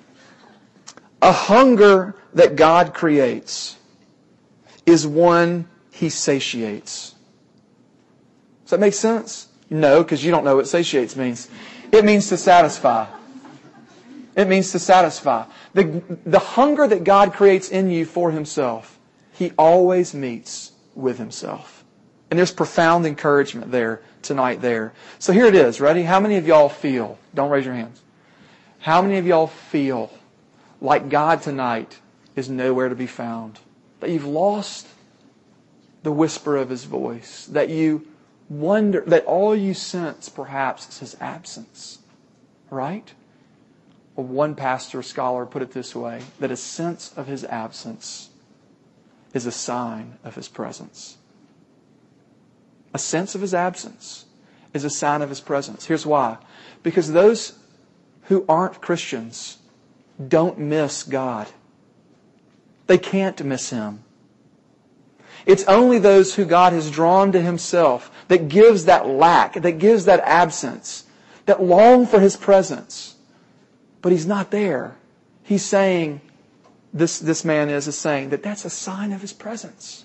A 1.21 1.33
hunger 1.33 2.15
that 2.35 2.57
God 2.57 2.95
creates 2.95 3.77
is 4.87 5.07
one 5.07 5.69
he 5.91 6.09
satiates. 6.09 7.15
Does 8.69 8.73
that 8.73 8.81
make 8.81 8.93
sense? 8.93 9.49
No, 9.71 10.03
because 10.03 10.23
you 10.23 10.31
don't 10.31 10.45
know 10.45 10.57
what 10.57 10.69
satiates 10.69 11.17
means. 11.17 11.49
It 11.91 12.05
means 12.05 12.29
to 12.29 12.37
satisfy. 12.37 13.07
It 14.37 14.47
means 14.47 14.73
to 14.73 14.79
satisfy. 14.79 15.47
The, 15.73 16.03
the 16.27 16.39
hunger 16.39 16.87
that 16.87 17.03
God 17.03 17.33
creates 17.33 17.71
in 17.71 17.91
you 17.91 18.05
for 18.05 18.31
himself, 18.31 18.99
he 19.33 19.53
always 19.57 20.13
meets 20.13 20.73
with 20.95 21.17
himself. 21.17 21.83
And 22.31 22.39
there's 22.39 22.53
profound 22.53 23.07
encouragement 23.07 23.71
there 23.71 24.03
tonight 24.21 24.61
there. 24.61 24.93
So 25.19 25.33
here 25.33 25.47
it 25.47 25.55
is. 25.55 25.81
Ready? 25.81 26.03
How 26.03 26.21
many 26.21 26.37
of 26.37 26.47
y'all 26.47 26.69
feel? 26.69 27.19
Don't 27.35 27.49
raise 27.49 27.65
your 27.65 27.75
hands. 27.75 28.03
How 28.81 29.01
many 29.01 29.17
of 29.17 29.27
y'all 29.27 29.47
feel 29.47 30.13
like 30.83 31.09
God 31.09 31.41
tonight 31.41 32.01
is 32.37 32.51
nowhere 32.51 32.91
to 32.91 32.95
be 32.95 33.07
found? 33.07 33.61
That 34.01 34.11
you've 34.11 34.27
lost 34.27 34.87
the 36.03 36.13
whisper 36.13 36.59
of 36.59 36.69
his 36.69 36.85
voice. 36.85 37.47
That 37.47 37.71
you 37.71 38.07
wonder, 38.49 39.03
that 39.07 39.25
all 39.25 39.55
you 39.55 39.75
sense 39.75 40.29
perhaps 40.29 40.89
is 40.89 40.99
his 40.99 41.17
absence. 41.21 41.99
Right? 42.71 43.13
One 44.15 44.55
pastor 44.55 45.03
scholar 45.03 45.47
put 45.47 45.63
it 45.63 45.73
this 45.73 45.95
way 45.95 46.23
that 46.41 46.51
a 46.51 46.57
sense 46.57 47.13
of 47.17 47.29
his 47.29 47.45
absence 47.45 48.31
is 49.33 49.47
a 49.47 49.53
sign 49.53 50.19
of 50.25 50.35
his 50.35 50.49
presence. 50.49 51.19
A 52.93 52.99
sense 52.99 53.35
of 53.35 53.41
his 53.41 53.55
absence 53.55 54.25
is 54.75 54.85
a 54.85 54.91
sign 54.91 55.23
of 55.23 55.29
his 55.29 55.41
presence. 55.41 55.87
Here's 55.87 56.07
why. 56.07 56.39
Because 56.83 57.13
those 57.13 57.59
who 58.23 58.45
aren't 58.49 58.81
Christians 58.81 59.59
don't 60.27 60.59
miss 60.59 61.05
God. 61.05 61.49
They 62.87 62.99
can't 62.99 63.43
miss 63.45 63.71
him. 63.71 64.03
It's 65.47 65.65
only 65.65 65.99
those 65.99 66.35
who 66.35 66.45
God 66.45 66.73
has 66.73 66.91
drawn 66.91 67.33
to 67.33 67.41
himself 67.41 68.11
that 68.29 68.49
gives 68.49 68.85
that 68.85 69.07
lack, 69.07 69.55
that 69.55 69.79
gives 69.79 70.05
that 70.05 70.21
absence, 70.21 71.05
that 71.47 71.63
long 71.63 72.07
for 72.07 72.21
his 72.21 72.37
presence. 72.37 73.17
But 74.01 74.13
he's 74.13 74.27
not 74.27 74.51
there. 74.51 74.97
He's 75.43 75.65
saying, 75.65 76.21
this, 76.93 77.19
this 77.19 77.45
man 77.45 77.69
is, 77.69 77.89
is 77.89 77.97
saying 77.97 78.31
that 78.31 78.43
that's 78.43 78.65
a 78.65 78.71
sign 78.71 79.13
of 79.13 79.21
his 79.21 79.33
presence. 79.33 80.05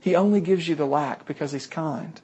He 0.00 0.14
only 0.14 0.40
gives 0.40 0.68
you 0.68 0.74
the 0.74 0.86
lack 0.86 1.26
because 1.26 1.52
he's 1.52 1.66
kind. 1.66 2.20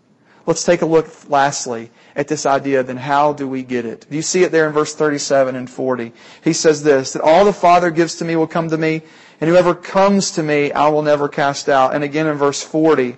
Let's 0.47 0.65
take 0.65 0.81
a 0.81 0.87
look 0.87 1.09
lastly 1.29 1.91
at 2.17 2.27
this 2.27 2.47
idea, 2.47 2.83
then 2.83 2.97
how 2.97 3.35
do 3.35 3.47
we 3.47 3.63
get 3.63 3.85
it? 3.85 4.07
Do 4.09 4.17
you 4.17 4.23
see 4.23 4.45
it 4.45 4.51
there 4.51 4.67
in 4.67 4.73
verse 4.73 4.95
37 4.95 5.55
and 5.55 5.69
40? 5.69 6.13
He 6.43 6.55
says 6.55 6.83
this, 6.83 7.13
that 7.13 7.23
all 7.23 7.45
the 7.45 7.53
Father 7.53 7.91
gives 7.91 8.17
to 8.17 8.25
me 8.25 8.35
will 8.35 8.47
come 8.47 8.71
to 8.71 8.79
me, 8.79 9.03
and 9.41 9.51
whoever 9.51 9.75
comes 9.75 10.31
to 10.33 10.43
me 10.43 10.73
I 10.73 10.89
will 10.89 11.03
never 11.03 11.29
cast 11.29 11.69
out. 11.69 11.95
And 11.95 12.03
again 12.03 12.27
in 12.27 12.37
verse 12.39 12.63
40, 12.63 13.17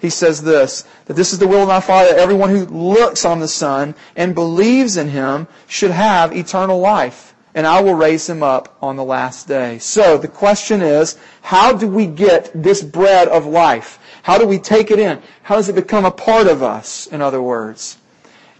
he 0.00 0.10
says 0.10 0.42
this, 0.42 0.84
that 1.04 1.14
this 1.14 1.32
is 1.32 1.38
the 1.38 1.46
will 1.46 1.62
of 1.62 1.68
my 1.68 1.80
Father, 1.80 2.10
that 2.10 2.18
everyone 2.18 2.50
who 2.50 2.64
looks 2.64 3.24
on 3.24 3.38
the 3.38 3.48
Son 3.48 3.94
and 4.16 4.34
believes 4.34 4.96
in 4.96 5.08
him 5.08 5.46
should 5.66 5.90
have 5.90 6.34
eternal 6.34 6.80
life. 6.80 7.34
And 7.54 7.66
I 7.66 7.82
will 7.82 7.94
raise 7.94 8.28
him 8.28 8.42
up 8.42 8.76
on 8.80 8.96
the 8.96 9.04
last 9.04 9.46
day. 9.46 9.78
So 9.78 10.16
the 10.16 10.28
question 10.28 10.80
is, 10.82 11.18
how 11.42 11.72
do 11.76 11.88
we 11.88 12.06
get 12.06 12.50
this 12.54 12.82
bread 12.82 13.28
of 13.28 13.44
life? 13.44 13.98
How 14.22 14.38
do 14.38 14.46
we 14.46 14.58
take 14.58 14.90
it 14.90 14.98
in? 14.98 15.20
How 15.42 15.56
does 15.56 15.68
it 15.68 15.74
become 15.74 16.04
a 16.04 16.10
part 16.10 16.46
of 16.46 16.62
us, 16.62 17.06
in 17.08 17.20
other 17.20 17.42
words? 17.42 17.98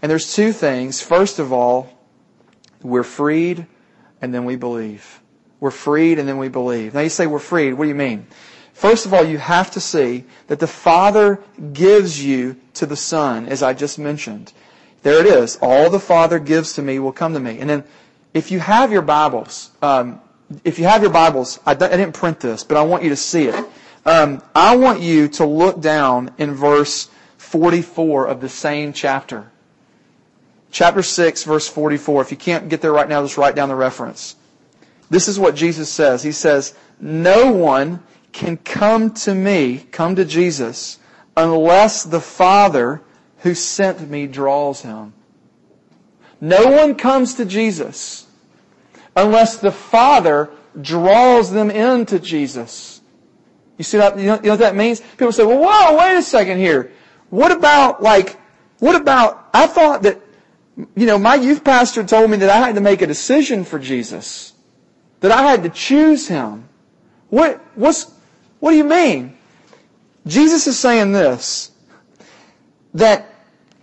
And 0.01 0.09
there's 0.09 0.33
two 0.33 0.51
things. 0.51 1.01
First 1.01 1.39
of 1.39 1.53
all, 1.53 1.89
we're 2.81 3.03
freed 3.03 3.65
and 4.21 4.33
then 4.33 4.45
we 4.45 4.55
believe. 4.57 5.21
We're 5.59 5.71
freed 5.71 6.19
and 6.19 6.27
then 6.27 6.37
we 6.37 6.49
believe. 6.49 6.93
Now 6.93 7.01
you 7.01 7.09
say 7.09 7.27
we're 7.27 7.39
freed. 7.39 7.73
What 7.73 7.85
do 7.85 7.89
you 7.89 7.95
mean? 7.95 8.27
First 8.81 9.05
of 9.05 9.13
all, 9.13 9.23
you 9.23 9.37
have 9.37 9.69
to 9.71 9.79
see 9.79 10.23
that 10.47 10.57
the 10.57 10.65
Father 10.65 11.39
gives 11.71 12.25
you 12.25 12.55
to 12.73 12.87
the 12.87 12.95
Son, 12.95 13.47
as 13.47 13.61
I 13.61 13.75
just 13.75 13.99
mentioned. 13.99 14.53
There 15.03 15.19
it 15.19 15.27
is. 15.27 15.59
All 15.61 15.91
the 15.91 15.99
Father 15.99 16.39
gives 16.39 16.73
to 16.73 16.81
me 16.81 16.97
will 16.97 17.11
come 17.11 17.35
to 17.35 17.39
me. 17.39 17.59
And 17.59 17.69
then 17.69 17.83
if 18.33 18.49
you 18.49 18.57
have 18.57 18.91
your 18.91 19.03
Bibles, 19.03 19.69
um, 19.83 20.19
if 20.63 20.79
you 20.79 20.85
have 20.85 21.03
your 21.03 21.11
Bibles, 21.11 21.59
I, 21.63 21.75
didn't 21.75 22.13
print 22.13 22.39
this, 22.39 22.63
but 22.63 22.75
I 22.75 22.81
want 22.81 23.03
you 23.03 23.09
to 23.09 23.15
see 23.15 23.43
it. 23.43 23.65
Um, 24.03 24.41
I 24.55 24.75
want 24.75 24.99
you 24.99 25.27
to 25.27 25.45
look 25.45 25.79
down 25.79 26.31
in 26.39 26.55
verse 26.55 27.11
44 27.37 28.25
of 28.25 28.41
the 28.41 28.49
same 28.49 28.93
chapter. 28.93 29.51
Chapter 30.71 31.03
6, 31.03 31.43
verse 31.43 31.67
44. 31.67 32.23
If 32.23 32.31
you 32.31 32.37
can't 32.37 32.67
get 32.67 32.81
there 32.81 32.93
right 32.93 33.07
now, 33.07 33.21
just 33.21 33.37
write 33.37 33.53
down 33.53 33.69
the 33.69 33.75
reference. 33.75 34.37
This 35.11 35.27
is 35.27 35.39
what 35.39 35.53
Jesus 35.53 35.87
says. 35.87 36.23
He 36.23 36.31
says, 36.31 36.73
No 36.99 37.51
one 37.51 38.01
can 38.31 38.57
come 38.57 39.13
to 39.13 39.33
me, 39.35 39.85
come 39.91 40.15
to 40.15 40.25
Jesus, 40.25 40.99
unless 41.35 42.03
the 42.03 42.19
Father 42.19 43.01
who 43.39 43.53
sent 43.55 44.09
me 44.09 44.27
draws 44.27 44.81
him. 44.81 45.13
No 46.39 46.67
one 46.67 46.95
comes 46.95 47.35
to 47.35 47.45
Jesus 47.45 48.27
unless 49.15 49.57
the 49.57 49.71
Father 49.71 50.49
draws 50.79 51.51
them 51.51 51.69
into 51.69 52.19
Jesus. 52.19 53.01
You 53.77 53.83
see 53.83 53.97
that? 53.97 54.17
You 54.17 54.25
know, 54.25 54.35
you 54.35 54.41
know 54.43 54.49
what 54.51 54.59
that 54.59 54.75
means? 54.75 55.01
People 55.01 55.31
say, 55.31 55.43
well, 55.43 55.59
whoa, 55.59 55.97
wait 55.97 56.17
a 56.17 56.21
second 56.21 56.57
here. 56.57 56.91
What 57.29 57.51
about, 57.51 58.01
like, 58.01 58.39
what 58.79 58.95
about, 58.95 59.49
I 59.53 59.67
thought 59.67 60.03
that 60.03 60.21
you 60.95 61.05
know, 61.05 61.17
my 61.17 61.35
youth 61.35 61.63
pastor 61.63 62.03
told 62.03 62.31
me 62.31 62.37
that 62.37 62.49
I 62.49 62.57
had 62.57 62.75
to 62.75 62.81
make 62.81 63.01
a 63.01 63.07
decision 63.07 63.63
for 63.63 63.77
Jesus. 63.77 64.53
That 65.19 65.31
I 65.31 65.43
had 65.43 65.63
to 65.63 65.69
choose 65.69 66.27
him. 66.27 66.67
What, 67.29 67.61
what's, 67.75 68.11
what 68.61 68.71
do 68.71 68.77
you 68.77 68.83
mean? 68.83 69.35
Jesus 70.25 70.67
is 70.67 70.77
saying 70.77 71.11
this, 71.11 71.71
that 72.93 73.33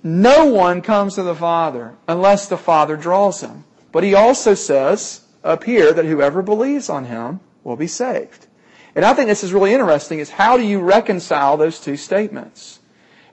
no 0.04 0.46
one 0.46 0.82
comes 0.82 1.16
to 1.16 1.24
the 1.24 1.34
Father 1.34 1.96
unless 2.06 2.48
the 2.48 2.56
Father 2.56 2.96
draws 2.96 3.40
him. 3.40 3.64
But 3.90 4.04
he 4.04 4.14
also 4.14 4.54
says 4.54 5.22
up 5.42 5.64
here 5.64 5.92
that 5.92 6.04
whoever 6.04 6.42
believes 6.42 6.88
on 6.88 7.06
him 7.06 7.40
will 7.64 7.74
be 7.74 7.88
saved. 7.88 8.46
And 8.94 9.04
I 9.04 9.14
think 9.14 9.28
this 9.28 9.42
is 9.42 9.52
really 9.52 9.72
interesting 9.72 10.20
is 10.20 10.30
how 10.30 10.56
do 10.56 10.62
you 10.62 10.80
reconcile 10.80 11.56
those 11.56 11.80
two 11.80 11.96
statements? 11.96 12.78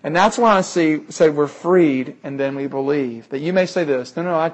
And 0.04 0.16
that's 0.16 0.40
why 0.40 0.58
I 0.58 0.62
see, 0.62 1.02
say 1.10 1.30
we're 1.30 1.48
freed 1.48 2.18
and 2.24 2.40
then 2.40 2.56
we 2.56 2.66
believe. 2.66 3.30
That 3.30 3.40
you 3.40 3.54
may 3.54 3.68
say 3.68 3.84
this, 3.84 4.16
no, 4.16 4.24
no, 4.24 4.34
I, 4.34 4.52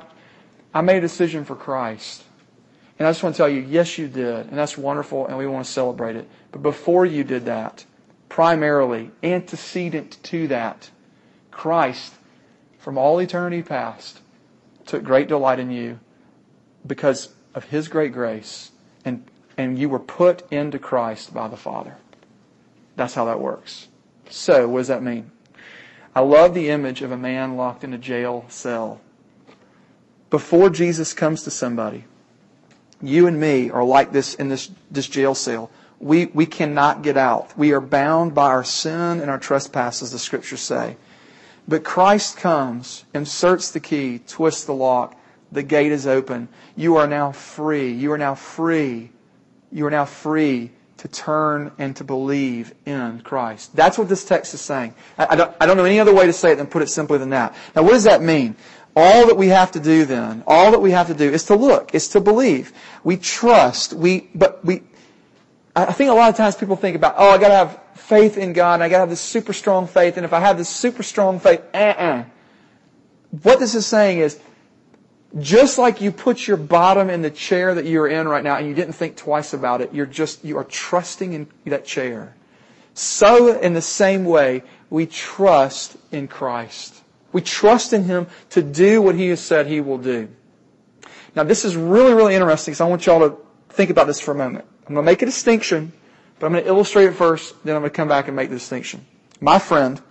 I 0.73 0.81
made 0.81 0.97
a 0.97 1.01
decision 1.01 1.45
for 1.45 1.55
Christ. 1.55 2.23
And 3.01 3.07
I 3.07 3.09
just 3.09 3.23
want 3.23 3.33
to 3.33 3.37
tell 3.37 3.49
you, 3.49 3.61
yes, 3.61 3.97
you 3.97 4.07
did. 4.07 4.45
And 4.45 4.55
that's 4.55 4.77
wonderful 4.77 5.25
and 5.25 5.35
we 5.35 5.47
want 5.47 5.65
to 5.65 5.71
celebrate 5.71 6.15
it. 6.15 6.29
But 6.51 6.61
before 6.61 7.03
you 7.03 7.23
did 7.23 7.45
that, 7.45 7.83
primarily, 8.29 9.09
antecedent 9.23 10.19
to 10.25 10.47
that, 10.49 10.91
Christ, 11.49 12.13
from 12.77 12.99
all 12.99 13.17
eternity 13.17 13.63
past, 13.63 14.19
took 14.85 15.03
great 15.03 15.27
delight 15.27 15.57
in 15.57 15.71
you 15.71 15.99
because 16.85 17.29
of 17.55 17.63
His 17.63 17.87
great 17.87 18.13
grace. 18.13 18.69
And, 19.03 19.25
and 19.57 19.79
you 19.79 19.89
were 19.89 19.97
put 19.97 20.43
into 20.51 20.77
Christ 20.77 21.33
by 21.33 21.47
the 21.47 21.57
Father. 21.57 21.97
That's 22.97 23.15
how 23.15 23.25
that 23.25 23.39
works. 23.39 23.87
So, 24.29 24.67
what 24.67 24.81
does 24.81 24.89
that 24.89 25.01
mean? 25.01 25.31
I 26.13 26.19
love 26.19 26.53
the 26.53 26.69
image 26.69 27.01
of 27.01 27.11
a 27.11 27.17
man 27.17 27.57
locked 27.57 27.83
in 27.83 27.95
a 27.95 27.97
jail 27.97 28.45
cell. 28.47 29.01
Before 30.29 30.69
Jesus 30.69 31.15
comes 31.15 31.41
to 31.45 31.49
somebody, 31.49 32.05
you 33.01 33.27
and 33.27 33.39
me 33.39 33.69
are 33.69 33.83
like 33.83 34.11
this 34.11 34.33
in 34.35 34.49
this, 34.49 34.69
this 34.89 35.07
jail 35.07 35.35
cell. 35.35 35.69
We, 35.99 36.27
we 36.27 36.45
cannot 36.45 37.03
get 37.03 37.17
out. 37.17 37.55
We 37.57 37.73
are 37.73 37.81
bound 37.81 38.33
by 38.33 38.47
our 38.47 38.63
sin 38.63 39.21
and 39.21 39.29
our 39.29 39.37
trespasses, 39.37 40.11
the 40.11 40.19
scriptures 40.19 40.61
say. 40.61 40.97
But 41.67 41.83
Christ 41.83 42.37
comes, 42.37 43.05
inserts 43.13 43.71
the 43.71 43.79
key, 43.79 44.19
twists 44.27 44.65
the 44.65 44.73
lock, 44.73 45.15
the 45.51 45.63
gate 45.63 45.91
is 45.91 46.07
open. 46.07 46.47
You 46.75 46.97
are 46.97 47.07
now 47.07 47.31
free. 47.31 47.91
You 47.91 48.13
are 48.13 48.17
now 48.17 48.35
free. 48.35 49.11
You 49.71 49.85
are 49.85 49.91
now 49.91 50.05
free 50.05 50.71
to 50.97 51.07
turn 51.07 51.71
and 51.77 51.95
to 51.95 52.03
believe 52.03 52.73
in 52.85 53.21
Christ. 53.21 53.75
That's 53.75 53.97
what 53.97 54.07
this 54.07 54.23
text 54.23 54.53
is 54.53 54.61
saying. 54.61 54.93
I, 55.17 55.27
I, 55.31 55.35
don't, 55.35 55.55
I 55.59 55.65
don't 55.65 55.75
know 55.75 55.85
any 55.85 55.99
other 55.99 56.13
way 56.13 56.25
to 56.25 56.33
say 56.33 56.51
it 56.51 56.55
than 56.55 56.67
put 56.67 56.81
it 56.83 56.89
simply 56.89 57.17
than 57.17 57.31
that. 57.31 57.55
Now, 57.75 57.83
what 57.83 57.91
does 57.91 58.03
that 58.03 58.21
mean? 58.21 58.55
All 58.95 59.27
that 59.27 59.37
we 59.37 59.47
have 59.47 59.71
to 59.71 59.79
do 59.79 60.05
then, 60.05 60.43
all 60.45 60.71
that 60.71 60.79
we 60.79 60.91
have 60.91 61.07
to 61.07 61.13
do 61.13 61.29
is 61.31 61.45
to 61.45 61.55
look, 61.55 61.95
is 61.95 62.09
to 62.09 62.19
believe. 62.19 62.73
We 63.03 63.17
trust, 63.17 63.93
we, 63.93 64.29
but 64.35 64.63
we, 64.65 64.83
I 65.75 65.93
think 65.93 66.09
a 66.09 66.13
lot 66.13 66.29
of 66.29 66.35
times 66.35 66.55
people 66.55 66.75
think 66.75 66.95
about, 66.97 67.15
oh, 67.17 67.29
I 67.29 67.37
gotta 67.37 67.55
have 67.55 67.79
faith 67.95 68.37
in 68.37 68.51
God, 68.51 68.75
and 68.75 68.83
I 68.83 68.89
gotta 68.89 69.01
have 69.01 69.09
this 69.09 69.21
super 69.21 69.53
strong 69.53 69.87
faith, 69.87 70.17
and 70.17 70.25
if 70.25 70.33
I 70.33 70.41
have 70.41 70.57
this 70.57 70.69
super 70.69 71.03
strong 71.03 71.39
faith, 71.39 71.61
uh-uh. 71.73 72.25
What 73.43 73.59
this 73.59 73.75
is 73.75 73.87
saying 73.87 74.19
is, 74.19 74.39
just 75.39 75.77
like 75.77 76.01
you 76.01 76.11
put 76.11 76.45
your 76.45 76.57
bottom 76.57 77.09
in 77.09 77.21
the 77.21 77.31
chair 77.31 77.73
that 77.75 77.85
you're 77.85 78.07
in 78.07 78.27
right 78.27 78.43
now 78.43 78.57
and 78.57 78.67
you 78.67 78.73
didn't 78.73 78.93
think 78.93 79.15
twice 79.15 79.53
about 79.53 79.79
it, 79.79 79.93
you're 79.93 80.05
just, 80.05 80.43
you 80.43 80.57
are 80.57 80.65
trusting 80.65 81.31
in 81.31 81.47
that 81.65 81.85
chair. 81.85 82.35
So 82.93 83.57
in 83.57 83.73
the 83.73 83.81
same 83.81 84.25
way, 84.25 84.63
we 84.89 85.05
trust 85.05 85.95
in 86.11 86.27
Christ. 86.27 87.00
We 87.33 87.41
trust 87.41 87.93
in 87.93 88.03
Him 88.03 88.27
to 88.51 88.61
do 88.61 89.01
what 89.01 89.15
He 89.15 89.27
has 89.29 89.39
said 89.39 89.67
He 89.67 89.81
will 89.81 89.97
do. 89.97 90.29
Now 91.35 91.43
this 91.43 91.63
is 91.65 91.75
really, 91.75 92.13
really 92.13 92.35
interesting, 92.35 92.73
so 92.73 92.85
I 92.85 92.89
want 92.89 93.05
y'all 93.05 93.29
to 93.29 93.37
think 93.69 93.89
about 93.89 94.07
this 94.07 94.19
for 94.19 94.31
a 94.31 94.35
moment. 94.35 94.65
I'm 94.87 94.95
going 94.95 95.05
to 95.05 95.11
make 95.11 95.21
a 95.21 95.25
distinction, 95.25 95.93
but 96.39 96.47
I'm 96.47 96.51
going 96.53 96.63
to 96.63 96.69
illustrate 96.69 97.05
it 97.05 97.13
first, 97.13 97.55
then 97.63 97.75
I'm 97.75 97.81
going 97.81 97.91
to 97.91 97.95
come 97.95 98.07
back 98.07 98.27
and 98.27 98.35
make 98.35 98.49
the 98.49 98.55
distinction. 98.55 99.05
My 99.39 99.59
friend, 99.59 100.01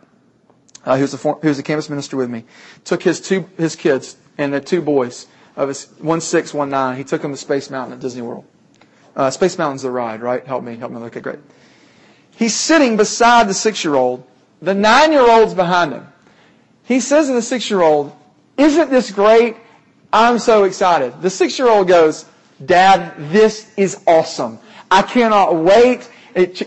uh, 0.84 0.96
who's, 0.96 1.12
a, 1.12 1.16
who's 1.16 1.58
a 1.58 1.62
campus 1.62 1.90
minister 1.90 2.16
with 2.16 2.30
me, 2.30 2.44
took 2.84 3.02
his 3.02 3.20
two, 3.20 3.48
his 3.58 3.76
kids 3.76 4.16
and 4.38 4.54
the 4.54 4.60
two 4.60 4.80
boys 4.80 5.26
of 5.56 5.68
his, 5.68 5.86
one 5.98 6.20
six, 6.22 6.54
one 6.54 6.70
nine, 6.70 6.96
he 6.96 7.04
took 7.04 7.20
them 7.20 7.32
to 7.32 7.36
Space 7.36 7.68
Mountain 7.68 7.94
at 7.94 8.00
Disney 8.00 8.22
World. 8.22 8.44
Uh, 9.14 9.28
Space 9.28 9.58
Mountain's 9.58 9.82
the 9.82 9.90
ride, 9.90 10.22
right? 10.22 10.46
Help 10.46 10.64
me, 10.64 10.76
help 10.76 10.92
me. 10.92 10.98
Okay, 11.02 11.20
great. 11.20 11.40
He's 12.30 12.54
sitting 12.54 12.96
beside 12.96 13.48
the 13.48 13.54
six-year-old. 13.54 14.24
The 14.62 14.72
nine-year-old's 14.72 15.52
behind 15.52 15.92
him. 15.92 16.06
He 16.90 16.98
says 16.98 17.28
to 17.28 17.34
the 17.34 17.40
six-year-old, 17.40 18.12
isn't 18.56 18.90
this 18.90 19.12
great? 19.12 19.54
I'm 20.12 20.40
so 20.40 20.64
excited. 20.64 21.22
The 21.22 21.30
six-year-old 21.30 21.86
goes, 21.86 22.24
Dad, 22.64 23.14
this 23.30 23.70
is 23.76 24.02
awesome. 24.08 24.58
I 24.90 25.02
cannot 25.02 25.54
wait. 25.54 26.10
It, 26.34 26.60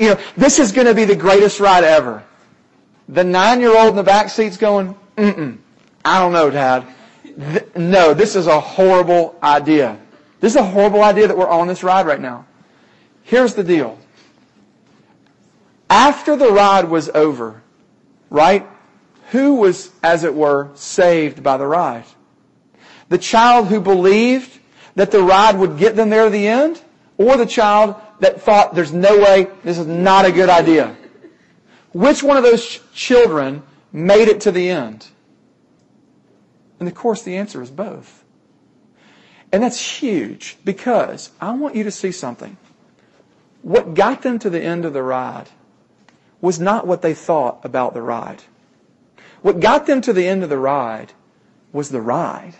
you 0.00 0.08
know, 0.08 0.20
this 0.36 0.58
is 0.58 0.72
going 0.72 0.88
to 0.88 0.94
be 0.94 1.04
the 1.04 1.14
greatest 1.14 1.60
ride 1.60 1.84
ever. 1.84 2.24
The 3.08 3.22
nine-year-old 3.22 3.90
in 3.90 3.94
the 3.94 4.02
back 4.02 4.30
seat's 4.30 4.56
going, 4.56 4.96
mm-mm. 5.16 5.58
I 6.04 6.18
don't 6.18 6.32
know, 6.32 6.50
Dad. 6.50 6.84
Th- 7.22 7.76
no, 7.76 8.14
this 8.14 8.34
is 8.34 8.48
a 8.48 8.58
horrible 8.58 9.38
idea. 9.44 9.96
This 10.40 10.54
is 10.54 10.56
a 10.56 10.64
horrible 10.64 11.04
idea 11.04 11.28
that 11.28 11.38
we're 11.38 11.48
on 11.48 11.68
this 11.68 11.84
ride 11.84 12.06
right 12.06 12.20
now. 12.20 12.46
Here's 13.22 13.54
the 13.54 13.62
deal. 13.62 13.96
After 15.88 16.34
the 16.34 16.50
ride 16.50 16.88
was 16.88 17.08
over, 17.10 17.62
right? 18.28 18.66
Who 19.30 19.56
was, 19.56 19.90
as 20.02 20.24
it 20.24 20.34
were, 20.34 20.70
saved 20.74 21.42
by 21.42 21.56
the 21.56 21.66
ride? 21.66 22.04
The 23.08 23.18
child 23.18 23.68
who 23.68 23.80
believed 23.80 24.58
that 24.94 25.10
the 25.10 25.22
ride 25.22 25.58
would 25.58 25.78
get 25.78 25.96
them 25.96 26.10
there 26.10 26.24
to 26.24 26.30
the 26.30 26.46
end? 26.46 26.80
Or 27.18 27.36
the 27.36 27.46
child 27.46 27.96
that 28.20 28.42
thought 28.42 28.74
there's 28.74 28.92
no 28.92 29.18
way, 29.18 29.48
this 29.62 29.78
is 29.78 29.86
not 29.86 30.24
a 30.24 30.32
good 30.32 30.48
idea? 30.48 30.96
Which 31.92 32.22
one 32.22 32.36
of 32.36 32.42
those 32.42 32.66
ch- 32.66 32.80
children 32.92 33.62
made 33.92 34.28
it 34.28 34.42
to 34.42 34.52
the 34.52 34.68
end? 34.68 35.06
And 36.78 36.88
of 36.88 36.94
course 36.94 37.22
the 37.22 37.36
answer 37.36 37.62
is 37.62 37.70
both. 37.70 38.24
And 39.52 39.62
that's 39.62 39.80
huge 39.80 40.56
because 40.64 41.30
I 41.40 41.52
want 41.52 41.74
you 41.74 41.84
to 41.84 41.90
see 41.90 42.12
something. 42.12 42.56
What 43.62 43.94
got 43.94 44.22
them 44.22 44.38
to 44.40 44.50
the 44.50 44.60
end 44.60 44.84
of 44.84 44.92
the 44.92 45.02
ride 45.02 45.48
was 46.40 46.60
not 46.60 46.86
what 46.86 47.02
they 47.02 47.14
thought 47.14 47.64
about 47.64 47.94
the 47.94 48.02
ride. 48.02 48.42
What 49.42 49.60
got 49.60 49.86
them 49.86 50.00
to 50.02 50.12
the 50.12 50.26
end 50.26 50.42
of 50.42 50.48
the 50.48 50.58
ride 50.58 51.12
was 51.72 51.90
the 51.90 52.00
ride. 52.00 52.54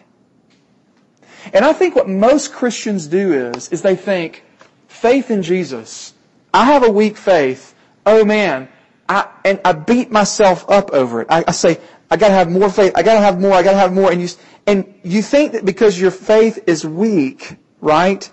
And 1.53 1.65
I 1.65 1.73
think 1.73 1.95
what 1.95 2.09
most 2.09 2.53
Christians 2.53 3.07
do 3.07 3.33
is, 3.33 3.69
is 3.69 3.83
they 3.83 3.97
think, 3.97 4.45
faith 4.89 5.31
in 5.31 5.43
Jesus. 5.43 6.15
I 6.53 6.65
have 6.65 6.85
a 6.85 6.91
weak 6.91 7.17
faith. 7.17 7.75
Oh 8.05 8.25
man, 8.25 8.69
I, 9.09 9.29
and 9.45 9.61
I 9.65 9.73
beat 9.73 10.11
myself 10.11 10.69
up 10.69 10.91
over 10.93 11.23
it. 11.23 11.29
I, 11.31 11.45
I 11.47 11.53
say, 11.53 11.79
I 12.11 12.17
gotta 12.17 12.35
have 12.35 12.51
more 12.51 12.71
faith. 12.71 12.93
I 12.95 13.03
gotta 13.03 13.21
have 13.21 13.41
more. 13.41 13.53
I 13.53 13.63
gotta 13.63 13.79
have 13.79 13.93
more. 13.93 14.11
And 14.11 14.21
you, 14.21 14.29
and 14.67 14.95
you 15.03 15.23
think 15.23 15.53
that 15.53 15.65
because 15.65 16.01
your 16.01 16.11
faith 16.11 16.63
is 16.67 16.85
weak, 16.85 17.57
right, 17.81 18.31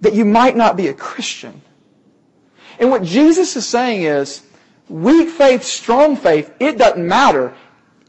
that 0.00 0.14
you 0.14 0.24
might 0.24 0.56
not 0.56 0.76
be 0.76 0.88
a 0.88 0.94
Christian. 0.94 1.62
And 2.78 2.90
what 2.90 3.02
Jesus 3.02 3.56
is 3.56 3.66
saying 3.66 4.02
is, 4.02 4.42
weak 4.90 5.28
faith, 5.28 5.62
strong 5.62 6.16
faith, 6.16 6.52
it 6.58 6.76
doesn't 6.76 7.06
matter. 7.06 7.54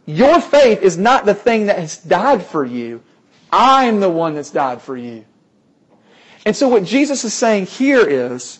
Your 0.06 0.41
faith 0.41 0.82
is 0.82 0.98
not 0.98 1.26
the 1.26 1.34
thing 1.34 1.67
that 1.67 1.80
has 1.80 1.98
died 1.98 2.44
for 2.44 2.65
you. 2.65 3.04
I'm 3.52 4.00
the 4.00 4.10
one 4.10 4.36
that's 4.36 4.50
died 4.50 4.82
for 4.82 4.98
you. 4.98 5.26
And 6.46 6.56
so 6.56 6.67
what 6.67 6.84
Jesus 6.84 7.24
is 7.24 7.34
saying 7.34 7.67
here 7.67 8.06
is, 8.08 8.60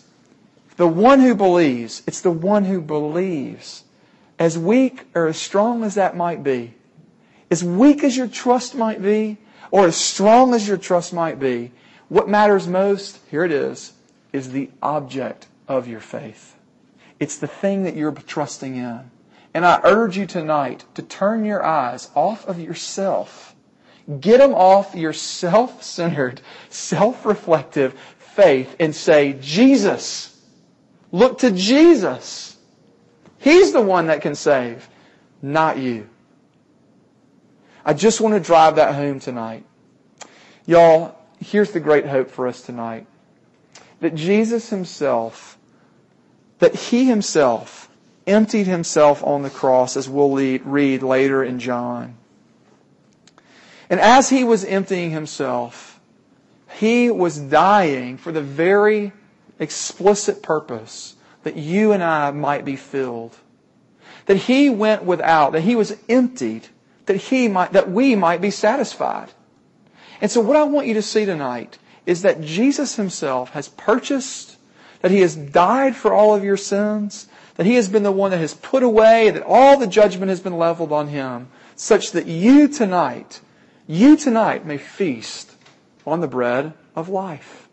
the 0.76 0.88
one 0.88 1.20
who 1.20 1.34
believes, 1.34 2.02
it's 2.06 2.20
the 2.20 2.30
one 2.30 2.64
who 2.64 2.80
believes. 2.80 3.84
As 4.38 4.58
weak 4.58 5.06
or 5.14 5.26
as 5.26 5.36
strong 5.36 5.84
as 5.84 5.94
that 5.96 6.16
might 6.16 6.42
be, 6.42 6.74
as 7.50 7.62
weak 7.62 8.02
as 8.02 8.16
your 8.16 8.28
trust 8.28 8.74
might 8.74 9.02
be, 9.02 9.38
or 9.70 9.86
as 9.86 9.96
strong 9.96 10.54
as 10.54 10.66
your 10.66 10.76
trust 10.76 11.12
might 11.12 11.38
be, 11.38 11.72
what 12.08 12.28
matters 12.28 12.66
most, 12.68 13.18
here 13.30 13.44
it 13.44 13.52
is, 13.52 13.92
is 14.32 14.52
the 14.52 14.70
object 14.82 15.46
of 15.68 15.86
your 15.88 16.00
faith. 16.00 16.56
It's 17.22 17.38
the 17.38 17.46
thing 17.46 17.84
that 17.84 17.94
you're 17.94 18.10
trusting 18.10 18.74
in. 18.74 19.08
And 19.54 19.64
I 19.64 19.80
urge 19.84 20.16
you 20.16 20.26
tonight 20.26 20.84
to 20.94 21.02
turn 21.02 21.44
your 21.44 21.62
eyes 21.62 22.10
off 22.16 22.48
of 22.48 22.58
yourself. 22.58 23.54
Get 24.18 24.38
them 24.38 24.54
off 24.54 24.96
your 24.96 25.12
self-centered, 25.12 26.40
self-reflective 26.68 27.94
faith 28.18 28.74
and 28.80 28.92
say, 28.92 29.34
Jesus. 29.40 30.36
Look 31.12 31.38
to 31.38 31.52
Jesus. 31.52 32.56
He's 33.38 33.72
the 33.72 33.80
one 33.80 34.08
that 34.08 34.20
can 34.20 34.34
save, 34.34 34.88
not 35.40 35.78
you. 35.78 36.08
I 37.84 37.94
just 37.94 38.20
want 38.20 38.34
to 38.34 38.40
drive 38.40 38.74
that 38.76 38.96
home 38.96 39.20
tonight. 39.20 39.64
Y'all, 40.66 41.16
here's 41.38 41.70
the 41.70 41.78
great 41.78 42.06
hope 42.06 42.32
for 42.32 42.48
us 42.48 42.62
tonight. 42.62 43.06
That 44.00 44.16
Jesus 44.16 44.70
himself, 44.70 45.56
that 46.62 46.76
he 46.76 47.06
himself 47.06 47.90
emptied 48.24 48.68
himself 48.68 49.24
on 49.24 49.42
the 49.42 49.50
cross 49.50 49.96
as 49.96 50.08
we'll 50.08 50.30
read 50.30 51.02
later 51.02 51.42
in 51.42 51.58
John. 51.58 52.14
And 53.90 53.98
as 53.98 54.28
he 54.28 54.44
was 54.44 54.64
emptying 54.64 55.10
himself, 55.10 55.98
he 56.78 57.10
was 57.10 57.36
dying 57.36 58.16
for 58.16 58.30
the 58.30 58.40
very 58.40 59.10
explicit 59.58 60.40
purpose 60.40 61.16
that 61.42 61.56
you 61.56 61.90
and 61.90 62.00
I 62.00 62.30
might 62.30 62.64
be 62.64 62.76
filled. 62.76 63.36
That 64.26 64.36
he 64.36 64.70
went 64.70 65.02
without, 65.02 65.50
that 65.54 65.62
he 65.62 65.74
was 65.74 65.96
emptied, 66.08 66.68
that 67.06 67.16
he 67.16 67.48
might, 67.48 67.72
that 67.72 67.90
we 67.90 68.14
might 68.14 68.40
be 68.40 68.52
satisfied. 68.52 69.30
And 70.20 70.30
so 70.30 70.40
what 70.40 70.56
I 70.56 70.62
want 70.62 70.86
you 70.86 70.94
to 70.94 71.02
see 71.02 71.24
tonight 71.24 71.78
is 72.06 72.22
that 72.22 72.40
Jesus 72.40 72.94
himself 72.94 73.50
has 73.50 73.68
purchased, 73.68 74.51
that 75.02 75.10
he 75.10 75.20
has 75.20 75.36
died 75.36 75.94
for 75.94 76.12
all 76.12 76.34
of 76.34 76.42
your 76.42 76.56
sins, 76.56 77.28
that 77.56 77.66
he 77.66 77.74
has 77.74 77.88
been 77.88 78.02
the 78.02 78.10
one 78.10 78.30
that 78.30 78.38
has 78.38 78.54
put 78.54 78.82
away, 78.82 79.30
that 79.30 79.42
all 79.42 79.76
the 79.76 79.86
judgment 79.86 80.30
has 80.30 80.40
been 80.40 80.56
leveled 80.56 80.92
on 80.92 81.08
him, 81.08 81.48
such 81.76 82.12
that 82.12 82.26
you 82.26 82.66
tonight 82.66 83.40
you 83.86 84.16
tonight 84.16 84.64
may 84.64 84.78
feast 84.78 85.52
on 86.06 86.20
the 86.20 86.28
bread 86.28 86.72
of 86.94 87.08
life. 87.08 87.68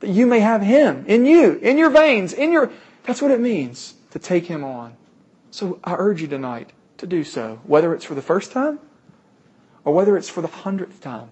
That 0.00 0.10
you 0.10 0.26
may 0.26 0.40
have 0.40 0.62
Him 0.62 1.04
in 1.06 1.26
you, 1.26 1.54
in 1.54 1.78
your 1.78 1.90
veins, 1.90 2.32
in 2.32 2.52
your, 2.52 2.72
that's 3.04 3.22
what 3.22 3.30
it 3.30 3.40
means 3.40 3.94
to 4.10 4.18
take 4.18 4.46
Him 4.46 4.64
on. 4.64 4.94
So 5.50 5.78
I 5.84 5.94
urge 5.94 6.22
you 6.22 6.28
tonight 6.28 6.72
to 6.98 7.06
do 7.06 7.24
so, 7.24 7.60
whether 7.64 7.94
it's 7.94 8.04
for 8.04 8.14
the 8.14 8.22
first 8.22 8.52
time 8.52 8.80
or 9.84 9.92
whether 9.92 10.16
it's 10.16 10.28
for 10.28 10.40
the 10.40 10.48
hundredth 10.48 11.00
time. 11.00 11.30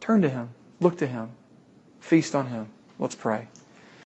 Turn 0.00 0.22
to 0.22 0.28
Him, 0.28 0.50
look 0.80 0.98
to 0.98 1.06
Him, 1.06 1.30
feast 2.00 2.34
on 2.34 2.46
Him. 2.46 2.68
Let's 2.98 3.14
pray. 3.14 3.48